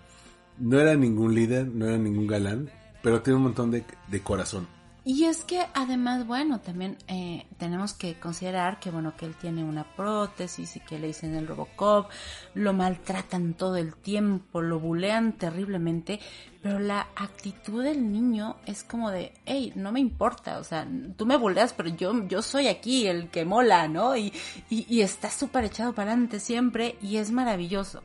[0.58, 2.72] no era ningún líder, no era ningún galán,
[3.04, 4.67] pero tiene un montón de, de corazón.
[5.10, 9.63] Y es que además, bueno, también eh, tenemos que considerar que, bueno, que él tiene
[9.63, 12.10] una prótesis y que le dicen el Robocop,
[12.56, 16.20] lo maltratan todo el tiempo, lo bulean terriblemente,
[16.62, 21.26] pero la actitud del niño es como de, hey, no me importa, o sea, tú
[21.26, 24.17] me buleas, pero yo, yo soy aquí el que mola, ¿no?
[24.17, 24.34] Y,
[24.70, 28.04] y, y está súper echado para adelante siempre y es maravilloso.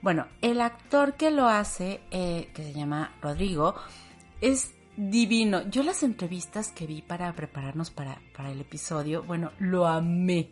[0.00, 3.74] Bueno, el actor que lo hace, eh, que se llama Rodrigo,
[4.40, 5.62] es divino.
[5.70, 10.50] Yo las entrevistas que vi para prepararnos para, para el episodio, bueno, lo amé.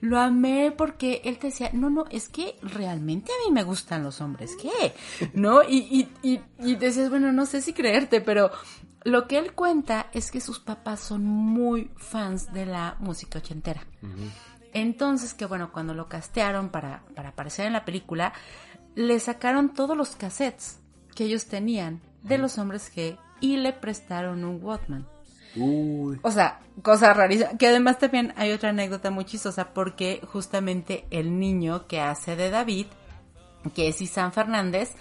[0.00, 4.04] Lo amé porque él te decía, no, no, es que realmente a mí me gustan
[4.04, 4.94] los hombres, ¿qué?
[5.34, 5.64] ¿No?
[5.64, 8.52] Y, y, y, y decías, bueno, no sé si creerte, pero
[9.02, 13.84] lo que él cuenta es que sus papás son muy fans de la música ochentera.
[14.72, 18.32] Entonces, que bueno, cuando lo castearon para, para aparecer en la película,
[18.94, 20.78] le sacaron todos los cassettes
[21.16, 25.06] que ellos tenían de los hombres G y le prestaron un Walkman.
[25.56, 26.18] Uy.
[26.22, 27.56] O sea, cosa rarísima.
[27.58, 32.50] Que además también hay otra anécdota muy chistosa porque justamente el niño que hace de
[32.50, 32.86] David,
[33.74, 34.92] que es Isan Fernández,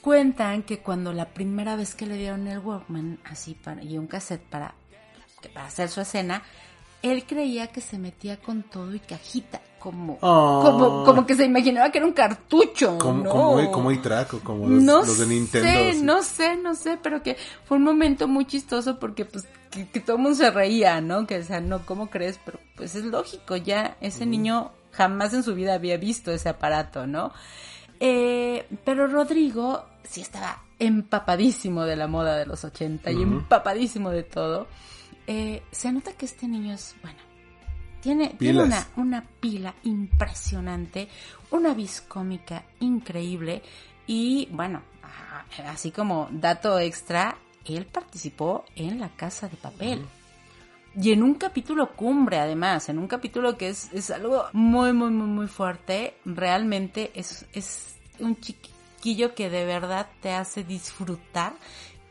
[0.00, 4.06] cuentan que cuando la primera vez que le dieron el Walkman así para, y un
[4.06, 4.74] cassette para,
[5.52, 6.42] para hacer su escena,
[7.02, 10.62] él creía que se metía con todo y cajita, como, Oh.
[10.64, 12.98] como, como que se imaginaba que era un cartucho.
[12.98, 13.30] Como, no.
[13.30, 15.68] como, como iTrack o como los, no los de Nintendo.
[15.68, 19.88] sé, no sé, no sé, pero que fue un momento muy chistoso porque pues que,
[19.88, 21.26] que todo el mundo se reía, ¿no?
[21.26, 22.38] Que o sea, no, ¿cómo crees?
[22.44, 27.06] Pero pues es lógico, ya ese niño jamás en su vida había visto ese aparato,
[27.06, 27.32] ¿no?
[28.00, 34.22] Eh, pero Rodrigo sí estaba empapadísimo de la moda de los 80 y empapadísimo de
[34.24, 34.66] todo.
[35.32, 37.20] Eh, se nota que este niño es, bueno,
[38.00, 41.08] tiene, tiene una, una pila impresionante,
[41.52, 43.62] una vis cómica increíble
[44.08, 44.82] y bueno,
[45.68, 50.04] así como dato extra, él participó en La Casa de Papel.
[51.00, 55.10] Y en un capítulo cumbre, además, en un capítulo que es, es algo muy, muy,
[55.10, 61.52] muy, muy fuerte, realmente es, es un chiquillo que de verdad te hace disfrutar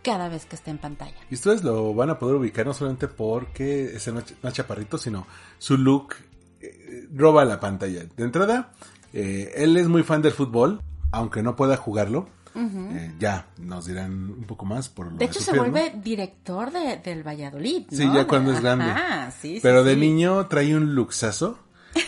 [0.09, 1.13] cada vez que está en pantalla.
[1.29, 5.27] Y ustedes lo van a poder ubicar no solamente porque es no es chaparrito, sino
[5.59, 6.15] su look
[6.61, 8.05] eh, roba la pantalla.
[8.17, 8.71] De entrada,
[9.13, 12.27] eh, él es muy fan del fútbol, aunque no pueda jugarlo.
[12.55, 15.69] Eh, ya nos dirán un poco más por lo De hecho, se pierna.
[15.69, 17.85] vuelve director de, del Valladolid.
[17.91, 17.97] ¿no?
[17.97, 18.85] Sí, ya cuando es grande.
[18.85, 19.99] Ajá, sí, sí, Pero de sí.
[19.99, 21.59] niño trae un luxazo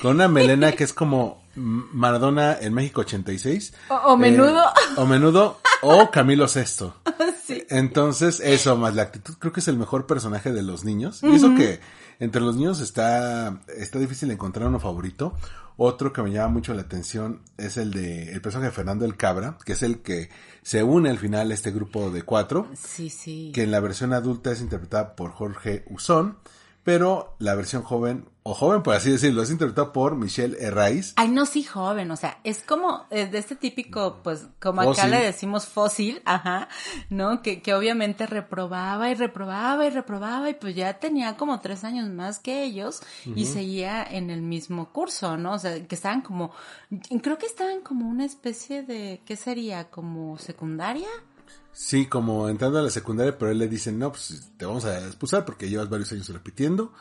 [0.01, 3.73] con una melena que es como Maradona en México 86.
[3.89, 4.61] O- o menudo.
[4.65, 6.95] Eh, o menudo o Camilo Sesto.
[7.43, 7.65] Sí.
[7.69, 11.21] Entonces, eso más la actitud, creo que es el mejor personaje de los niños.
[11.23, 11.81] Y eso que
[12.19, 15.33] entre los niños está, está difícil encontrar uno favorito.
[15.75, 19.17] Otro que me llama mucho la atención es el de el personaje de Fernando el
[19.17, 20.29] Cabra, que es el que
[20.61, 23.51] se une al final a este grupo de cuatro Sí, sí.
[23.53, 26.37] que en la versión adulta es interpretada por Jorge Usón,
[26.83, 31.13] pero la versión joven, o joven por así decirlo, es interpretada por Michelle Herraiz.
[31.15, 35.07] Ay, no, sí, joven, o sea, es como eh, de este típico, pues, como acá
[35.07, 36.69] le decimos fósil, ajá,
[37.09, 37.43] ¿no?
[37.43, 42.09] Que, que obviamente reprobaba y reprobaba y reprobaba y pues ya tenía como tres años
[42.09, 43.01] más que ellos
[43.35, 45.53] y seguía en el mismo curso, ¿no?
[45.53, 46.51] O sea, que estaban como,
[47.21, 49.89] creo que estaban como una especie de, ¿qué sería?
[49.89, 51.07] ¿Como secundaria?
[51.73, 55.05] Sí, como entrando a la secundaria, pero él le dice, no, pues te vamos a
[55.05, 56.93] expulsar porque llevas varios años repitiendo.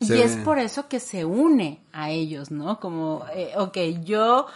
[0.00, 2.80] Y es por eso que se une a ellos, ¿no?
[2.80, 4.46] Como, eh, ok, yo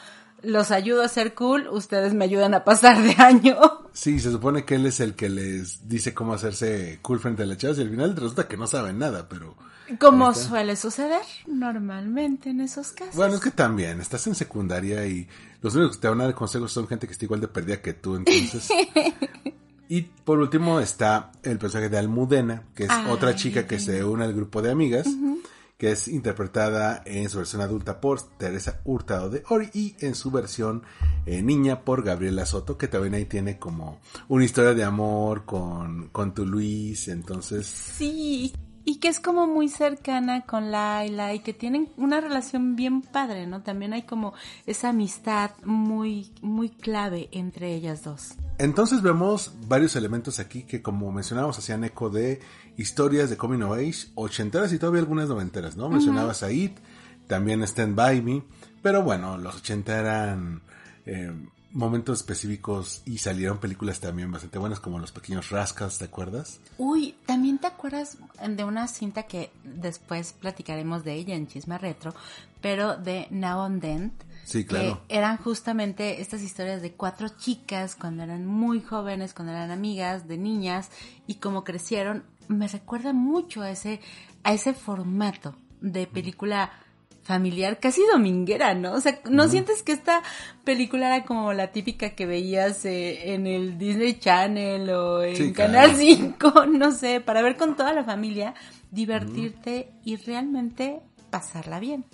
[0.42, 3.56] los ayudo a ser cool, ustedes me ayudan a pasar de año.
[3.92, 7.46] Sí, se supone que él es el que les dice cómo hacerse cool frente a
[7.46, 9.56] las chavas y al final resulta que no saben nada, pero...
[9.98, 13.16] Como suele suceder normalmente en esos casos.
[13.16, 15.26] Bueno, es que también, estás en secundaria y
[15.60, 17.82] los únicos que te van a dar consejos son gente que está igual de perdida
[17.82, 18.68] que tú, entonces...
[19.90, 23.10] y por último está el personaje de Almudena, que es Ay.
[23.10, 25.08] otra chica que se une al grupo de amigas,
[25.78, 30.30] que es interpretada en su versión adulta por Teresa Hurtado de Ori y en su
[30.30, 30.84] versión
[31.26, 36.08] eh, niña por Gabriela Soto, que también ahí tiene como una historia de amor con,
[36.10, 37.66] con tu Luis, entonces...
[37.66, 38.52] Sí,
[38.84, 43.48] y que es como muy cercana con Laila y que tienen una relación bien padre,
[43.48, 43.62] ¿no?
[43.62, 44.34] También hay como
[44.66, 48.36] esa amistad muy, muy clave entre ellas dos.
[48.60, 52.40] Entonces vemos varios elementos aquí que como mencionábamos hacían eco de
[52.76, 55.88] historias de Coming of Age, ochenteras y todavía algunas noventeras, ¿no?
[55.88, 56.76] Mencionabas a It,
[57.26, 58.42] también Stand By Me,
[58.82, 60.60] pero bueno, los 80 eran
[61.06, 61.32] eh,
[61.72, 66.60] momentos específicos y salieron películas también bastante buenas como Los Pequeños Rascals, ¿te acuerdas?
[66.76, 72.12] Uy, también te acuerdas de una cinta que después platicaremos de ella en Chisma Retro,
[72.60, 74.12] pero de Now and Then.
[74.50, 75.00] Sí, claro.
[75.06, 80.26] Que eran justamente estas historias de cuatro chicas cuando eran muy jóvenes, cuando eran amigas,
[80.26, 80.90] de niñas,
[81.28, 82.24] y como crecieron.
[82.48, 84.00] Me recuerda mucho a ese,
[84.42, 86.72] a ese formato de película
[87.22, 88.94] familiar, casi dominguera, ¿no?
[88.94, 90.20] O sea, ¿no sientes que esta
[90.64, 95.52] película era como la típica que veías eh, en el Disney Channel o en Sí,
[95.52, 95.96] Canal claro.
[96.58, 98.54] 5, no sé, para ver con toda la familia,
[98.90, 102.04] divertirte y realmente pasarla bien?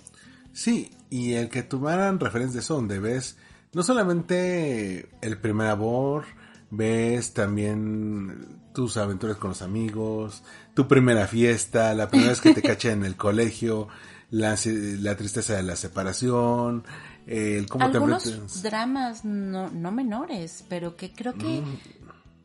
[0.57, 3.37] Sí, y el que tomaran referencias donde ves
[3.73, 6.23] no solamente el primer amor,
[6.71, 10.41] ves también tus aventuras con los amigos,
[10.73, 13.87] tu primera fiesta, la primera vez que te cachan en el colegio,
[14.31, 16.83] la, la tristeza de la separación,
[17.27, 21.77] el cómo te Algunos enfrentas- dramas no, no menores, pero que creo que Mm.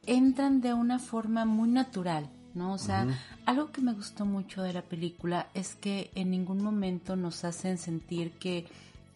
[0.06, 2.74] entran de una forma muy natural, ¿no?
[2.74, 3.06] O sea,
[3.46, 7.78] algo que me gustó mucho de la película es que en ningún momento nos hacen
[7.78, 8.66] sentir que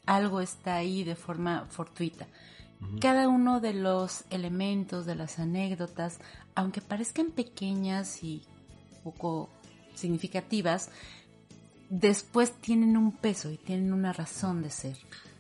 [0.07, 2.27] algo está ahí de forma fortuita.
[3.01, 6.19] Cada uno de los elementos, de las anécdotas,
[6.55, 8.43] aunque parezcan pequeñas y
[9.03, 9.49] poco
[9.95, 10.91] significativas,
[11.89, 14.97] después tienen un peso y tienen una razón de ser.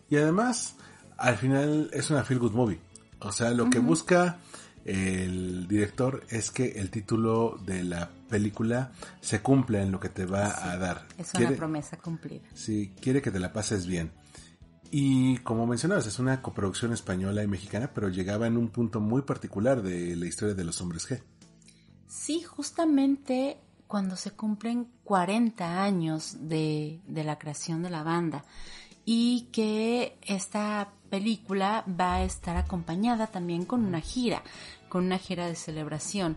[0.08, 0.76] Y además,
[1.16, 2.80] al final es una feel good movie.
[3.20, 4.38] O sea, lo que busca
[4.86, 10.24] el director es que el título de la película se cumpla en lo que te
[10.26, 11.06] va a dar.
[11.18, 12.42] Es una Quiere- promesa cumplida.
[12.54, 14.12] Sí, quiere que te la pases bien.
[14.90, 19.22] Y como mencionabas, es una coproducción española y mexicana, pero llegaba en un punto muy
[19.22, 21.20] particular de la historia de los hombres G.
[22.08, 23.58] Sí, justamente
[23.88, 28.44] cuando se cumplen 40 años de, de la creación de la banda
[29.04, 34.42] y que esta película va a estar acompañada también con una gira,
[34.88, 36.36] con una gira de celebración.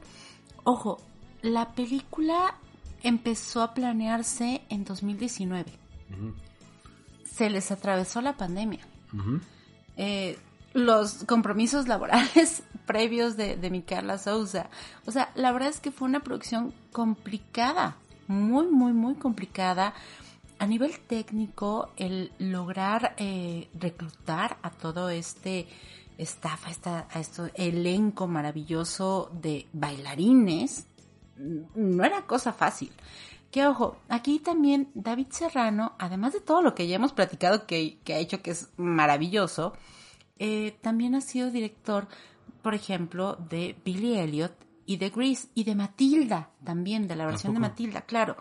[0.63, 0.99] Ojo,
[1.41, 2.55] la película
[3.03, 5.71] empezó a planearse en 2019.
[7.23, 8.85] Se les atravesó la pandemia.
[9.97, 10.37] Eh,
[10.73, 14.69] los compromisos laborales previos de, de Micaela Souza.
[15.05, 17.97] O sea, la verdad es que fue una producción complicada,
[18.27, 19.93] muy, muy, muy complicada.
[20.59, 25.67] A nivel técnico, el lograr eh, reclutar a todo este
[26.17, 30.85] staff, a, esta, a este elenco maravilloso de bailarines,
[31.37, 32.91] no era cosa fácil.
[33.51, 37.97] Que ojo, aquí también David Serrano, además de todo lo que ya hemos platicado que,
[38.03, 39.73] que ha hecho que es maravilloso,
[40.37, 42.07] eh, también ha sido director,
[42.61, 44.53] por ejemplo, de Billy Elliot
[44.85, 47.59] y de Grease y de Matilda también, de la versión de?
[47.59, 48.37] Matilda, claro.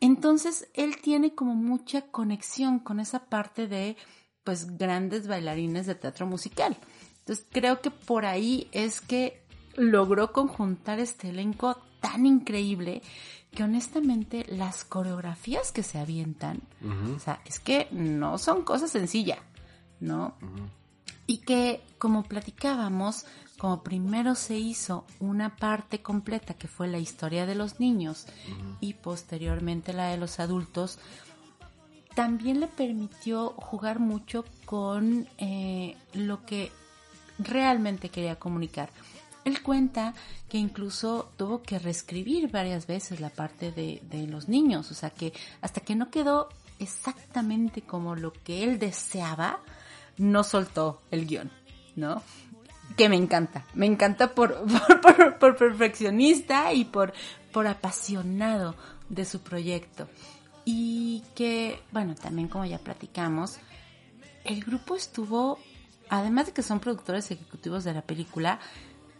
[0.00, 3.96] Entonces, él tiene como mucha conexión con esa parte de,
[4.42, 6.76] pues, grandes bailarines de teatro musical.
[7.20, 9.42] Entonces, creo que por ahí es que
[9.76, 13.02] logró conjuntar este elenco tan increíble
[13.50, 16.60] que honestamente las coreografías que se avientan,
[17.14, 19.38] o sea, es que no son cosas sencillas,
[20.00, 20.34] ¿no?
[21.26, 23.24] Y que, como platicábamos,
[23.64, 28.26] como primero se hizo una parte completa que fue la historia de los niños
[28.82, 30.98] y posteriormente la de los adultos,
[32.14, 36.72] también le permitió jugar mucho con eh, lo que
[37.38, 38.90] realmente quería comunicar.
[39.46, 40.12] Él cuenta
[40.50, 45.08] que incluso tuvo que reescribir varias veces la parte de, de los niños, o sea
[45.08, 46.50] que hasta que no quedó
[46.80, 49.60] exactamente como lo que él deseaba,
[50.18, 51.50] no soltó el guion,
[51.96, 52.22] ¿no?
[52.96, 54.64] Que me encanta, me encanta por,
[55.00, 57.12] por, por, perfeccionista y por,
[57.52, 58.74] por apasionado
[59.08, 60.08] de su proyecto.
[60.64, 63.58] Y que, bueno, también como ya platicamos,
[64.44, 65.58] el grupo estuvo,
[66.08, 68.60] además de que son productores ejecutivos de la película,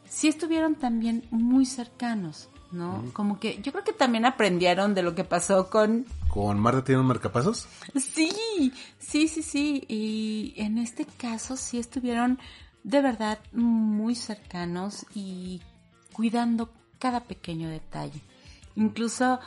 [0.09, 3.05] sí estuvieron también muy cercanos, ¿no?
[3.13, 6.07] Como que yo creo que también aprendieron de lo que pasó con...
[6.29, 7.69] ¿Con Marta tiene un marcapasos?
[7.95, 9.85] Sí, sí, sí, sí.
[9.87, 12.39] Y en este caso sí estuvieron
[12.85, 15.61] de verdad muy cercanos y
[16.13, 18.21] cuidando cada pequeño detalle.
[18.77, 19.41] Incluso,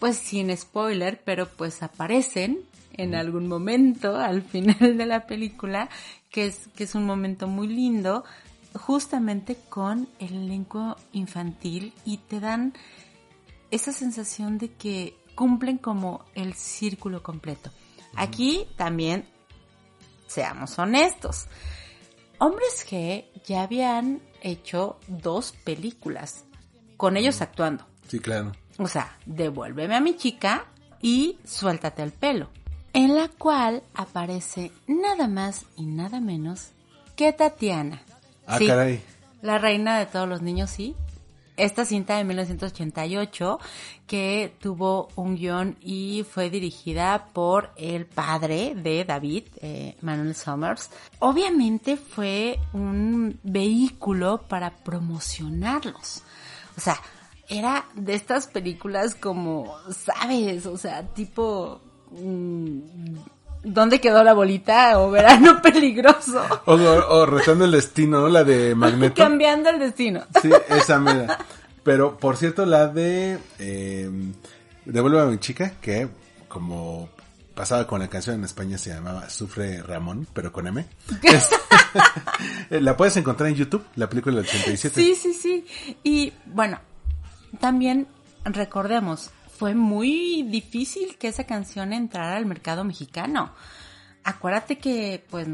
[0.00, 2.60] pues sin spoiler, pero pues aparecen
[2.94, 5.88] en algún momento al final de la película,
[6.30, 8.24] que es, que es un momento muy lindo,
[8.74, 12.74] justamente con el elenco infantil y te dan
[13.70, 17.70] esa sensación de que cumplen como el círculo completo.
[18.16, 19.24] Aquí también,
[20.26, 21.46] seamos honestos,
[22.44, 26.44] Hombres G ya habían hecho dos películas
[26.98, 27.86] con ellos actuando.
[28.06, 28.52] Sí, claro.
[28.76, 30.66] O sea, devuélveme a mi chica
[31.00, 32.50] y suéltate el pelo.
[32.92, 36.72] En la cual aparece nada más y nada menos
[37.16, 38.02] que Tatiana.
[38.46, 39.02] Ah, Sí, caray.
[39.40, 40.94] La reina de todos los niños, sí.
[41.56, 43.60] Esta cinta de 1988
[44.08, 50.90] que tuvo un guion y fue dirigida por el padre de David, eh, Manuel Summers.
[51.20, 56.22] Obviamente fue un vehículo para promocionarlos.
[56.76, 56.96] O sea,
[57.48, 60.66] era de estas películas como, ¿sabes?
[60.66, 61.80] O sea, tipo...
[63.64, 64.98] ¿Dónde quedó la bolita?
[65.00, 66.42] O verano peligroso.
[66.66, 68.28] O, o, o Retando el Destino, ¿no?
[68.28, 69.14] La de Magneto.
[69.22, 70.22] Cambiando el destino.
[70.42, 71.38] Sí, esa mera.
[71.82, 73.38] Pero, por cierto, la de...
[73.58, 74.10] Eh,
[74.84, 76.08] Devuelve a mi chica, que
[76.46, 77.08] como
[77.54, 80.84] pasaba con la canción en España se llamaba Sufre Ramón, pero con M.
[81.22, 81.48] Es-
[82.70, 85.00] la puedes encontrar en YouTube, la película del 87.
[85.00, 85.66] Sí, sí, sí.
[86.02, 86.80] Y bueno,
[87.60, 88.06] también
[88.44, 89.30] recordemos,
[89.64, 93.50] fue muy difícil que esa canción entrara al mercado mexicano.
[94.22, 95.48] Acuérdate que, pues,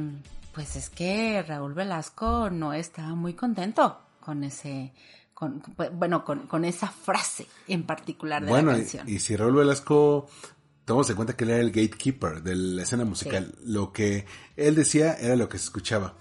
[0.52, 4.92] pues es que Raúl Velasco no estaba muy contento con ese,
[5.32, 9.08] con, bueno, con, con esa frase en particular de Bueno, la canción.
[9.08, 10.28] y si Raúl Velasco,
[10.84, 13.54] tomamos en cuenta que él era el gatekeeper de la escena musical.
[13.64, 16.16] Lo que él decía era lo que se escuchaba.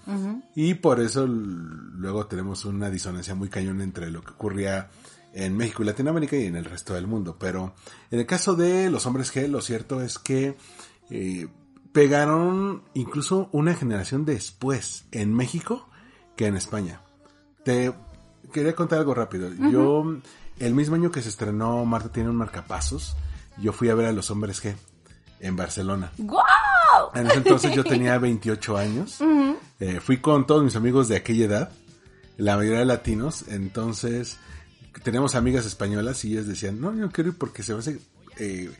[0.54, 4.90] Y por eso luego tenemos una disonancia muy cañón entre lo que ocurría
[5.32, 7.36] en México y Latinoamérica y en el resto del mundo.
[7.38, 7.74] Pero
[8.10, 10.56] en el caso de los hombres G, lo cierto es que
[11.10, 11.48] eh,
[11.92, 15.88] pegaron incluso una generación después en México
[16.36, 17.02] que en España.
[17.64, 17.92] Te
[18.52, 19.50] quería contar algo rápido.
[19.70, 20.04] Yo,
[20.58, 23.16] el mismo año que se estrenó Marta tiene un marcapasos,
[23.58, 24.74] yo fui a ver a los hombres G
[25.40, 26.12] en Barcelona.
[26.18, 27.10] ¡Guau!
[27.14, 29.18] En ese entonces yo tenía 28 años.
[29.78, 31.72] Eh, fui con todos mis amigos de aquella edad,
[32.36, 33.44] la mayoría latinos.
[33.48, 34.38] Entonces
[35.02, 37.98] teníamos amigas españolas y ellas decían, no, yo no quiero ir porque se me hace
[38.38, 38.70] eh,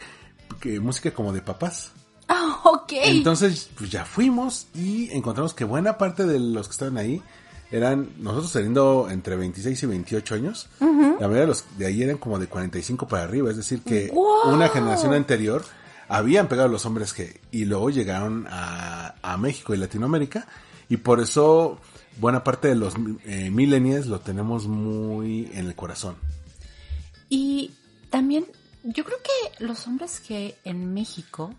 [0.60, 1.92] que música como de papás.
[2.32, 2.92] Ah, ok.
[2.92, 7.20] Entonces, pues ya fuimos y encontramos que buena parte de los que estaban ahí
[7.72, 10.68] eran nosotros teniendo entre 26 y 28 años.
[10.78, 10.86] La
[11.26, 14.54] mayoría de los de ahí eran como de 45 para arriba, es decir, que ¡Wow!
[14.54, 15.64] una generación anterior
[16.08, 20.46] habían pegado los hombres que y luego llegaron a, a México y Latinoamérica
[20.88, 21.80] y por eso
[22.20, 22.94] buena parte de los
[23.24, 26.16] eh, millennials lo tenemos muy en el corazón.
[27.28, 27.72] Y
[28.10, 28.44] también,
[28.84, 31.54] yo creo que los hombres que en México,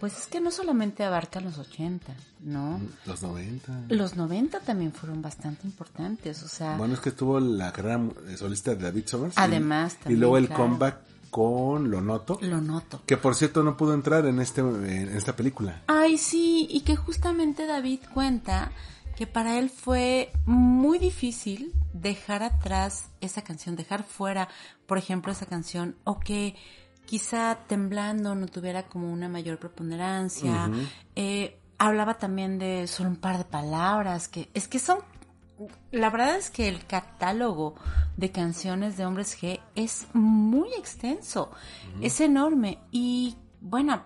[0.00, 2.80] pues es que no solamente abarcan los 80, ¿no?
[3.06, 3.84] Los 90.
[3.88, 8.36] Los 90 también fueron bastante importantes, o sea, Bueno, es que tuvo la carrera eh,
[8.36, 9.34] solista de David Summers.
[9.36, 10.64] y- Además, Y, también, luego el claro.
[10.64, 10.96] comeback
[11.30, 12.38] con Lo Noto.
[12.42, 13.02] lo noto.
[13.06, 15.82] Que por cierto no pudo entrar en este en esta película.
[15.88, 18.70] Ay, sí, y que justamente David cuenta
[19.16, 24.48] que para él fue muy difícil dejar atrás esa canción, dejar fuera,
[24.86, 26.54] por ejemplo, esa canción, o que
[27.06, 30.70] quizá temblando no tuviera como una mayor preponderancia.
[31.14, 34.98] Eh, hablaba también de solo un par de palabras, que es que son
[35.92, 37.76] la verdad es que el catálogo
[38.16, 41.50] de canciones de Hombres G es muy extenso,
[42.00, 44.02] es enorme y bueno,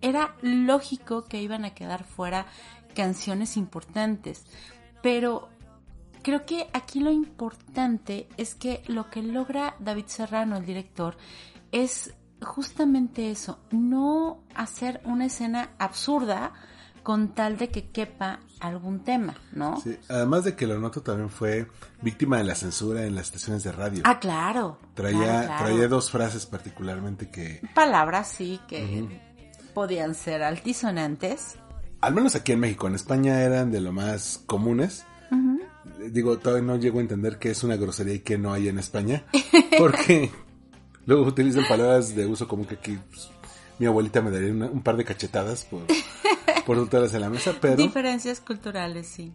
[0.00, 2.46] era lógico que iban a quedar fuera
[2.96, 4.44] canciones importantes,
[5.02, 5.48] pero
[6.22, 11.16] creo que aquí lo importante es que lo que logra David Serrano, el director,
[11.70, 16.52] es justamente eso, no hacer una escena absurda
[17.02, 19.80] con tal de que quepa algún tema, ¿no?
[19.80, 21.68] Sí, además de que lo noto también fue
[22.02, 24.02] víctima de la censura en las estaciones de radio.
[24.04, 24.80] Ah, claro.
[24.94, 25.64] Traía, claro, claro.
[25.64, 27.62] traía dos frases particularmente que...
[27.74, 29.20] Palabras, sí, que
[29.72, 31.56] podían ser altisonantes.
[32.06, 35.04] Al menos aquí en México, en España eran de lo más comunes.
[36.10, 38.78] Digo, todavía no llego a entender qué es una grosería y qué no hay en
[38.78, 39.24] España.
[39.78, 40.30] Porque
[41.04, 43.28] luego utilizan palabras de uso común que aquí pues,
[43.78, 45.82] mi abuelita me daría una- un par de cachetadas por,
[46.66, 47.76] por soltarlas en la mesa, pero...
[47.76, 49.32] Diferencias culturales, sí.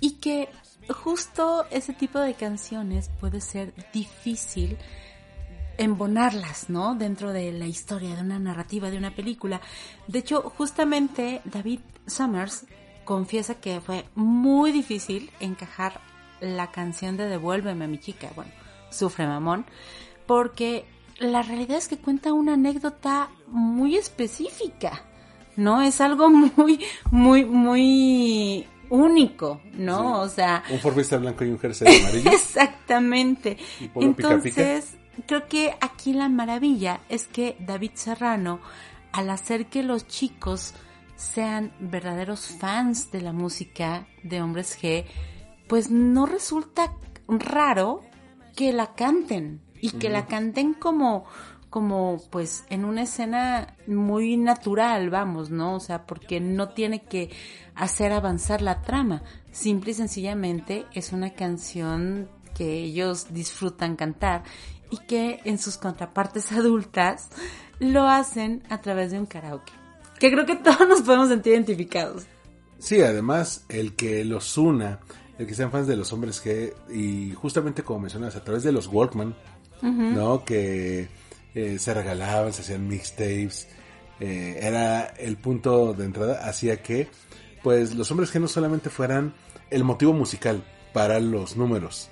[0.00, 0.48] Y que
[0.88, 4.76] justo ese tipo de canciones puede ser difícil
[5.78, 6.94] embonarlas, ¿no?
[6.94, 9.60] Dentro de la historia, de una narrativa, de una película.
[10.06, 12.66] De hecho, justamente David Summers
[13.04, 16.00] confiesa que fue muy difícil encajar
[16.40, 18.50] la canción de Devuélveme a mi chica, bueno,
[18.90, 19.64] Sufre Mamón,
[20.26, 20.84] porque
[21.18, 25.02] la realidad es que cuenta una anécdota muy específica,
[25.56, 25.82] ¿no?
[25.82, 29.98] Es algo muy, muy, muy único, ¿no?
[29.98, 30.06] Sí.
[30.06, 32.30] O sea, Un forbista blanco y un jersey amarillo.
[32.32, 33.56] Exactamente.
[33.80, 34.94] Y polo pica Entonces,
[35.26, 38.60] creo que aquí la maravilla es que David Serrano,
[39.12, 40.74] al hacer que los chicos
[41.16, 45.04] sean verdaderos fans de la música de Hombres G,
[45.68, 46.94] pues no resulta
[47.28, 48.02] raro
[48.56, 51.24] que la canten y que la canten como
[51.74, 55.74] como pues en una escena muy natural, vamos, ¿no?
[55.74, 57.30] O sea, porque no tiene que
[57.74, 64.44] hacer avanzar la trama, simple y sencillamente es una canción que ellos disfrutan cantar
[64.88, 67.28] y que en sus contrapartes adultas
[67.80, 69.83] lo hacen a través de un karaoke.
[70.24, 72.22] Que creo que todos nos podemos sentir identificados.
[72.78, 75.00] Sí, además, el que los una,
[75.38, 78.72] el que sean fans de los hombres G, y justamente como mencionas, a través de
[78.72, 79.34] los Walkman,
[79.82, 80.42] ¿no?
[80.42, 81.10] Que
[81.54, 83.68] eh, se regalaban, se hacían mixtapes,
[84.18, 87.08] eh, era el punto de entrada, hacía que,
[87.62, 89.34] pues, los hombres G no solamente fueran
[89.68, 90.64] el motivo musical
[90.94, 92.08] para los números,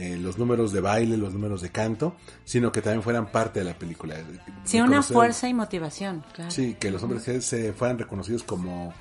[0.00, 3.64] eh, los números de baile, los números de canto, sino que también fueran parte de
[3.64, 4.14] la película.
[4.62, 6.52] Sí, una fuerza y motivación, claro.
[6.52, 8.94] Sí, que los hombres G se fueran reconocidos como,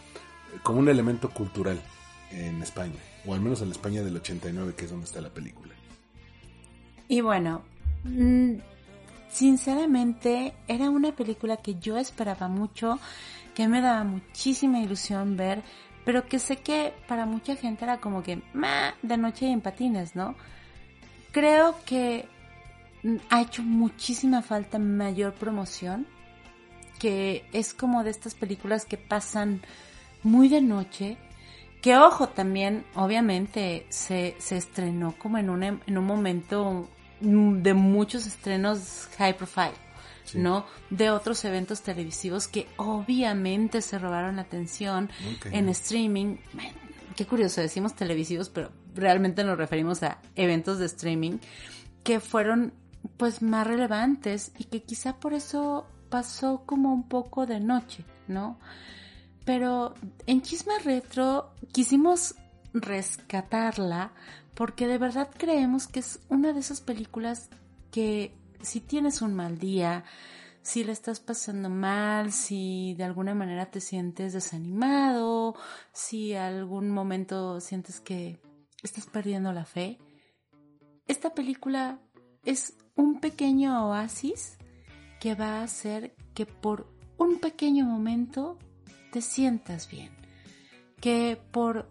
[0.63, 1.79] como un elemento cultural
[2.31, 2.95] en España,
[3.27, 5.75] o al menos en la España del 89, que es donde está la película.
[7.07, 7.61] Y bueno,
[8.03, 8.53] mm,
[9.29, 12.99] sinceramente era una película que yo esperaba mucho,
[13.53, 15.61] que me daba muchísima ilusión ver,
[16.05, 19.61] pero que sé que para mucha gente era como que "Ma, de noche y en
[19.61, 20.33] patines, ¿no?
[21.37, 22.27] Creo que
[23.29, 26.07] ha hecho muchísima falta mayor promoción,
[26.97, 29.61] que es como de estas películas que pasan
[30.23, 31.15] muy de noche,
[31.83, 36.89] que ojo, también obviamente se, se estrenó como en un, en un momento
[37.21, 39.75] de muchos estrenos high profile,
[40.23, 40.39] Sí.
[40.39, 40.65] ¿no?
[40.89, 45.11] De otros eventos televisivos que obviamente se robaron la atención
[45.51, 46.37] en streaming.
[47.17, 51.39] Qué curioso, decimos televisivos, pero realmente nos referimos a eventos de streaming
[52.03, 52.73] que fueron
[53.17, 58.59] pues más relevantes y que quizá por eso pasó como un poco de noche, ¿no?
[59.45, 59.95] Pero
[60.27, 62.35] en Chisme Retro quisimos
[62.75, 64.11] rescatarla
[64.53, 67.49] porque de verdad creemos que es una de esas películas
[67.89, 70.03] que si tienes un mal día,
[70.67, 75.55] si le estás pasando mal, si de alguna manera te sientes desanimado,
[75.93, 78.41] si algún momento sientes que
[78.83, 79.97] estás perdiendo la fe,
[81.07, 82.01] esta película
[82.43, 84.57] es un pequeño oasis
[85.21, 88.59] que va a hacer que por un pequeño momento
[89.13, 90.11] te sientas bien.
[90.99, 91.89] Que por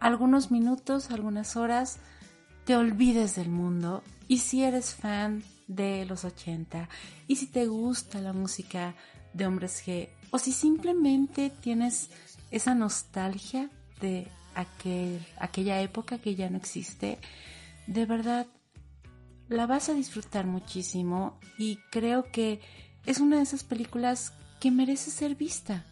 [0.00, 1.98] algunos minutos, algunas horas,
[2.66, 4.02] te olvides del mundo.
[4.28, 6.88] Y si eres fan de los 80,
[7.26, 8.94] y si te gusta la música
[9.32, 12.10] de hombres G, o si simplemente tienes
[12.50, 17.18] esa nostalgia de aquel, aquella época que ya no existe,
[17.86, 18.46] de verdad
[19.48, 22.60] la vas a disfrutar muchísimo y creo que
[23.06, 25.84] es una de esas películas que merece ser vista.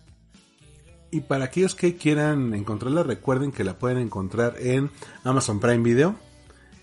[1.11, 4.91] Y para aquellos que quieran encontrarla, recuerden que la pueden encontrar en
[5.25, 6.17] Amazon Prime Video.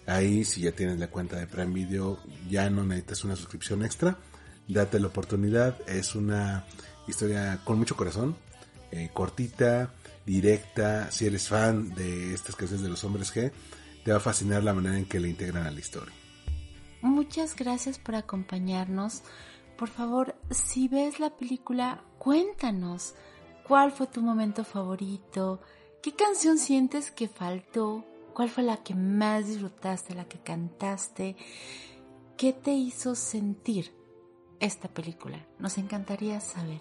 [0.10, 4.18] Ahí, si ya tienes la cuenta de Prime Video, ya no necesitas una suscripción extra.
[4.68, 5.78] Date la oportunidad.
[5.88, 6.66] Es una
[7.08, 8.36] historia con mucho corazón,
[8.92, 9.94] eh, cortita,
[10.26, 11.12] directa.
[11.12, 13.52] Si eres fan de estas canciones de los hombres G,
[14.04, 16.14] te va a fascinar la manera en que le integran a la historia.
[17.02, 19.22] Muchas gracias por acompañarnos.
[19.78, 23.14] Por favor, si ves la película, cuéntanos
[23.70, 25.62] ¿Cuál fue tu momento favorito?
[26.02, 28.04] ¿Qué canción sientes que faltó?
[28.40, 31.36] ¿Cuál fue la que más disfrutaste, la que cantaste?
[32.38, 33.94] ¿Qué te hizo sentir
[34.62, 35.46] esta película?
[35.60, 36.80] Nos encantaría saber.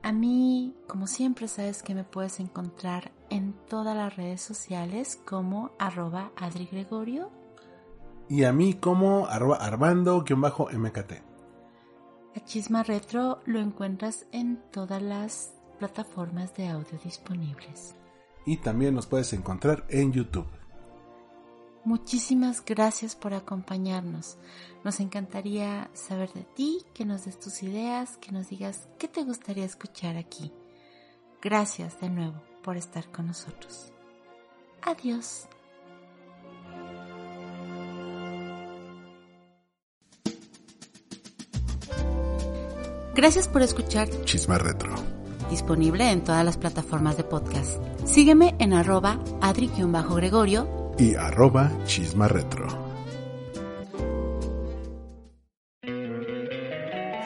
[0.00, 5.72] A mí, como siempre, sabes que me puedes encontrar en todas las redes sociales como
[5.76, 7.32] arroba Adri Gregorio.
[8.28, 11.12] Y a mí como arroba Armando-MKT.
[12.36, 17.97] A Chisma Retro lo encuentras en todas las plataformas de audio disponibles.
[18.48, 20.46] Y también nos puedes encontrar en YouTube.
[21.84, 24.38] Muchísimas gracias por acompañarnos.
[24.84, 29.22] Nos encantaría saber de ti, que nos des tus ideas, que nos digas qué te
[29.22, 30.50] gustaría escuchar aquí.
[31.42, 33.92] Gracias de nuevo por estar con nosotros.
[34.80, 35.46] Adiós.
[43.14, 45.17] Gracias por escuchar Chisma Retro.
[45.50, 47.80] Disponible en todas las plataformas de podcast.
[48.04, 52.66] Sígueme en arroba adri-gregorio y arroba Chisma Retro.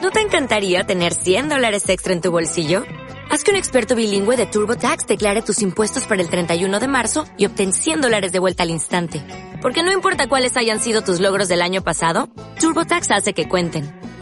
[0.01, 2.83] ¿No te encantaría tener 100 dólares extra en tu bolsillo?
[3.31, 7.25] Haz que un experto bilingüe de TurboTax declare tus impuestos para el 31 de marzo
[7.37, 9.25] y obtén 100 dólares de vuelta al instante.
[9.61, 14.02] Porque no importa cuáles hayan sido tus logros del año pasado, TurboTax hace que cuenten.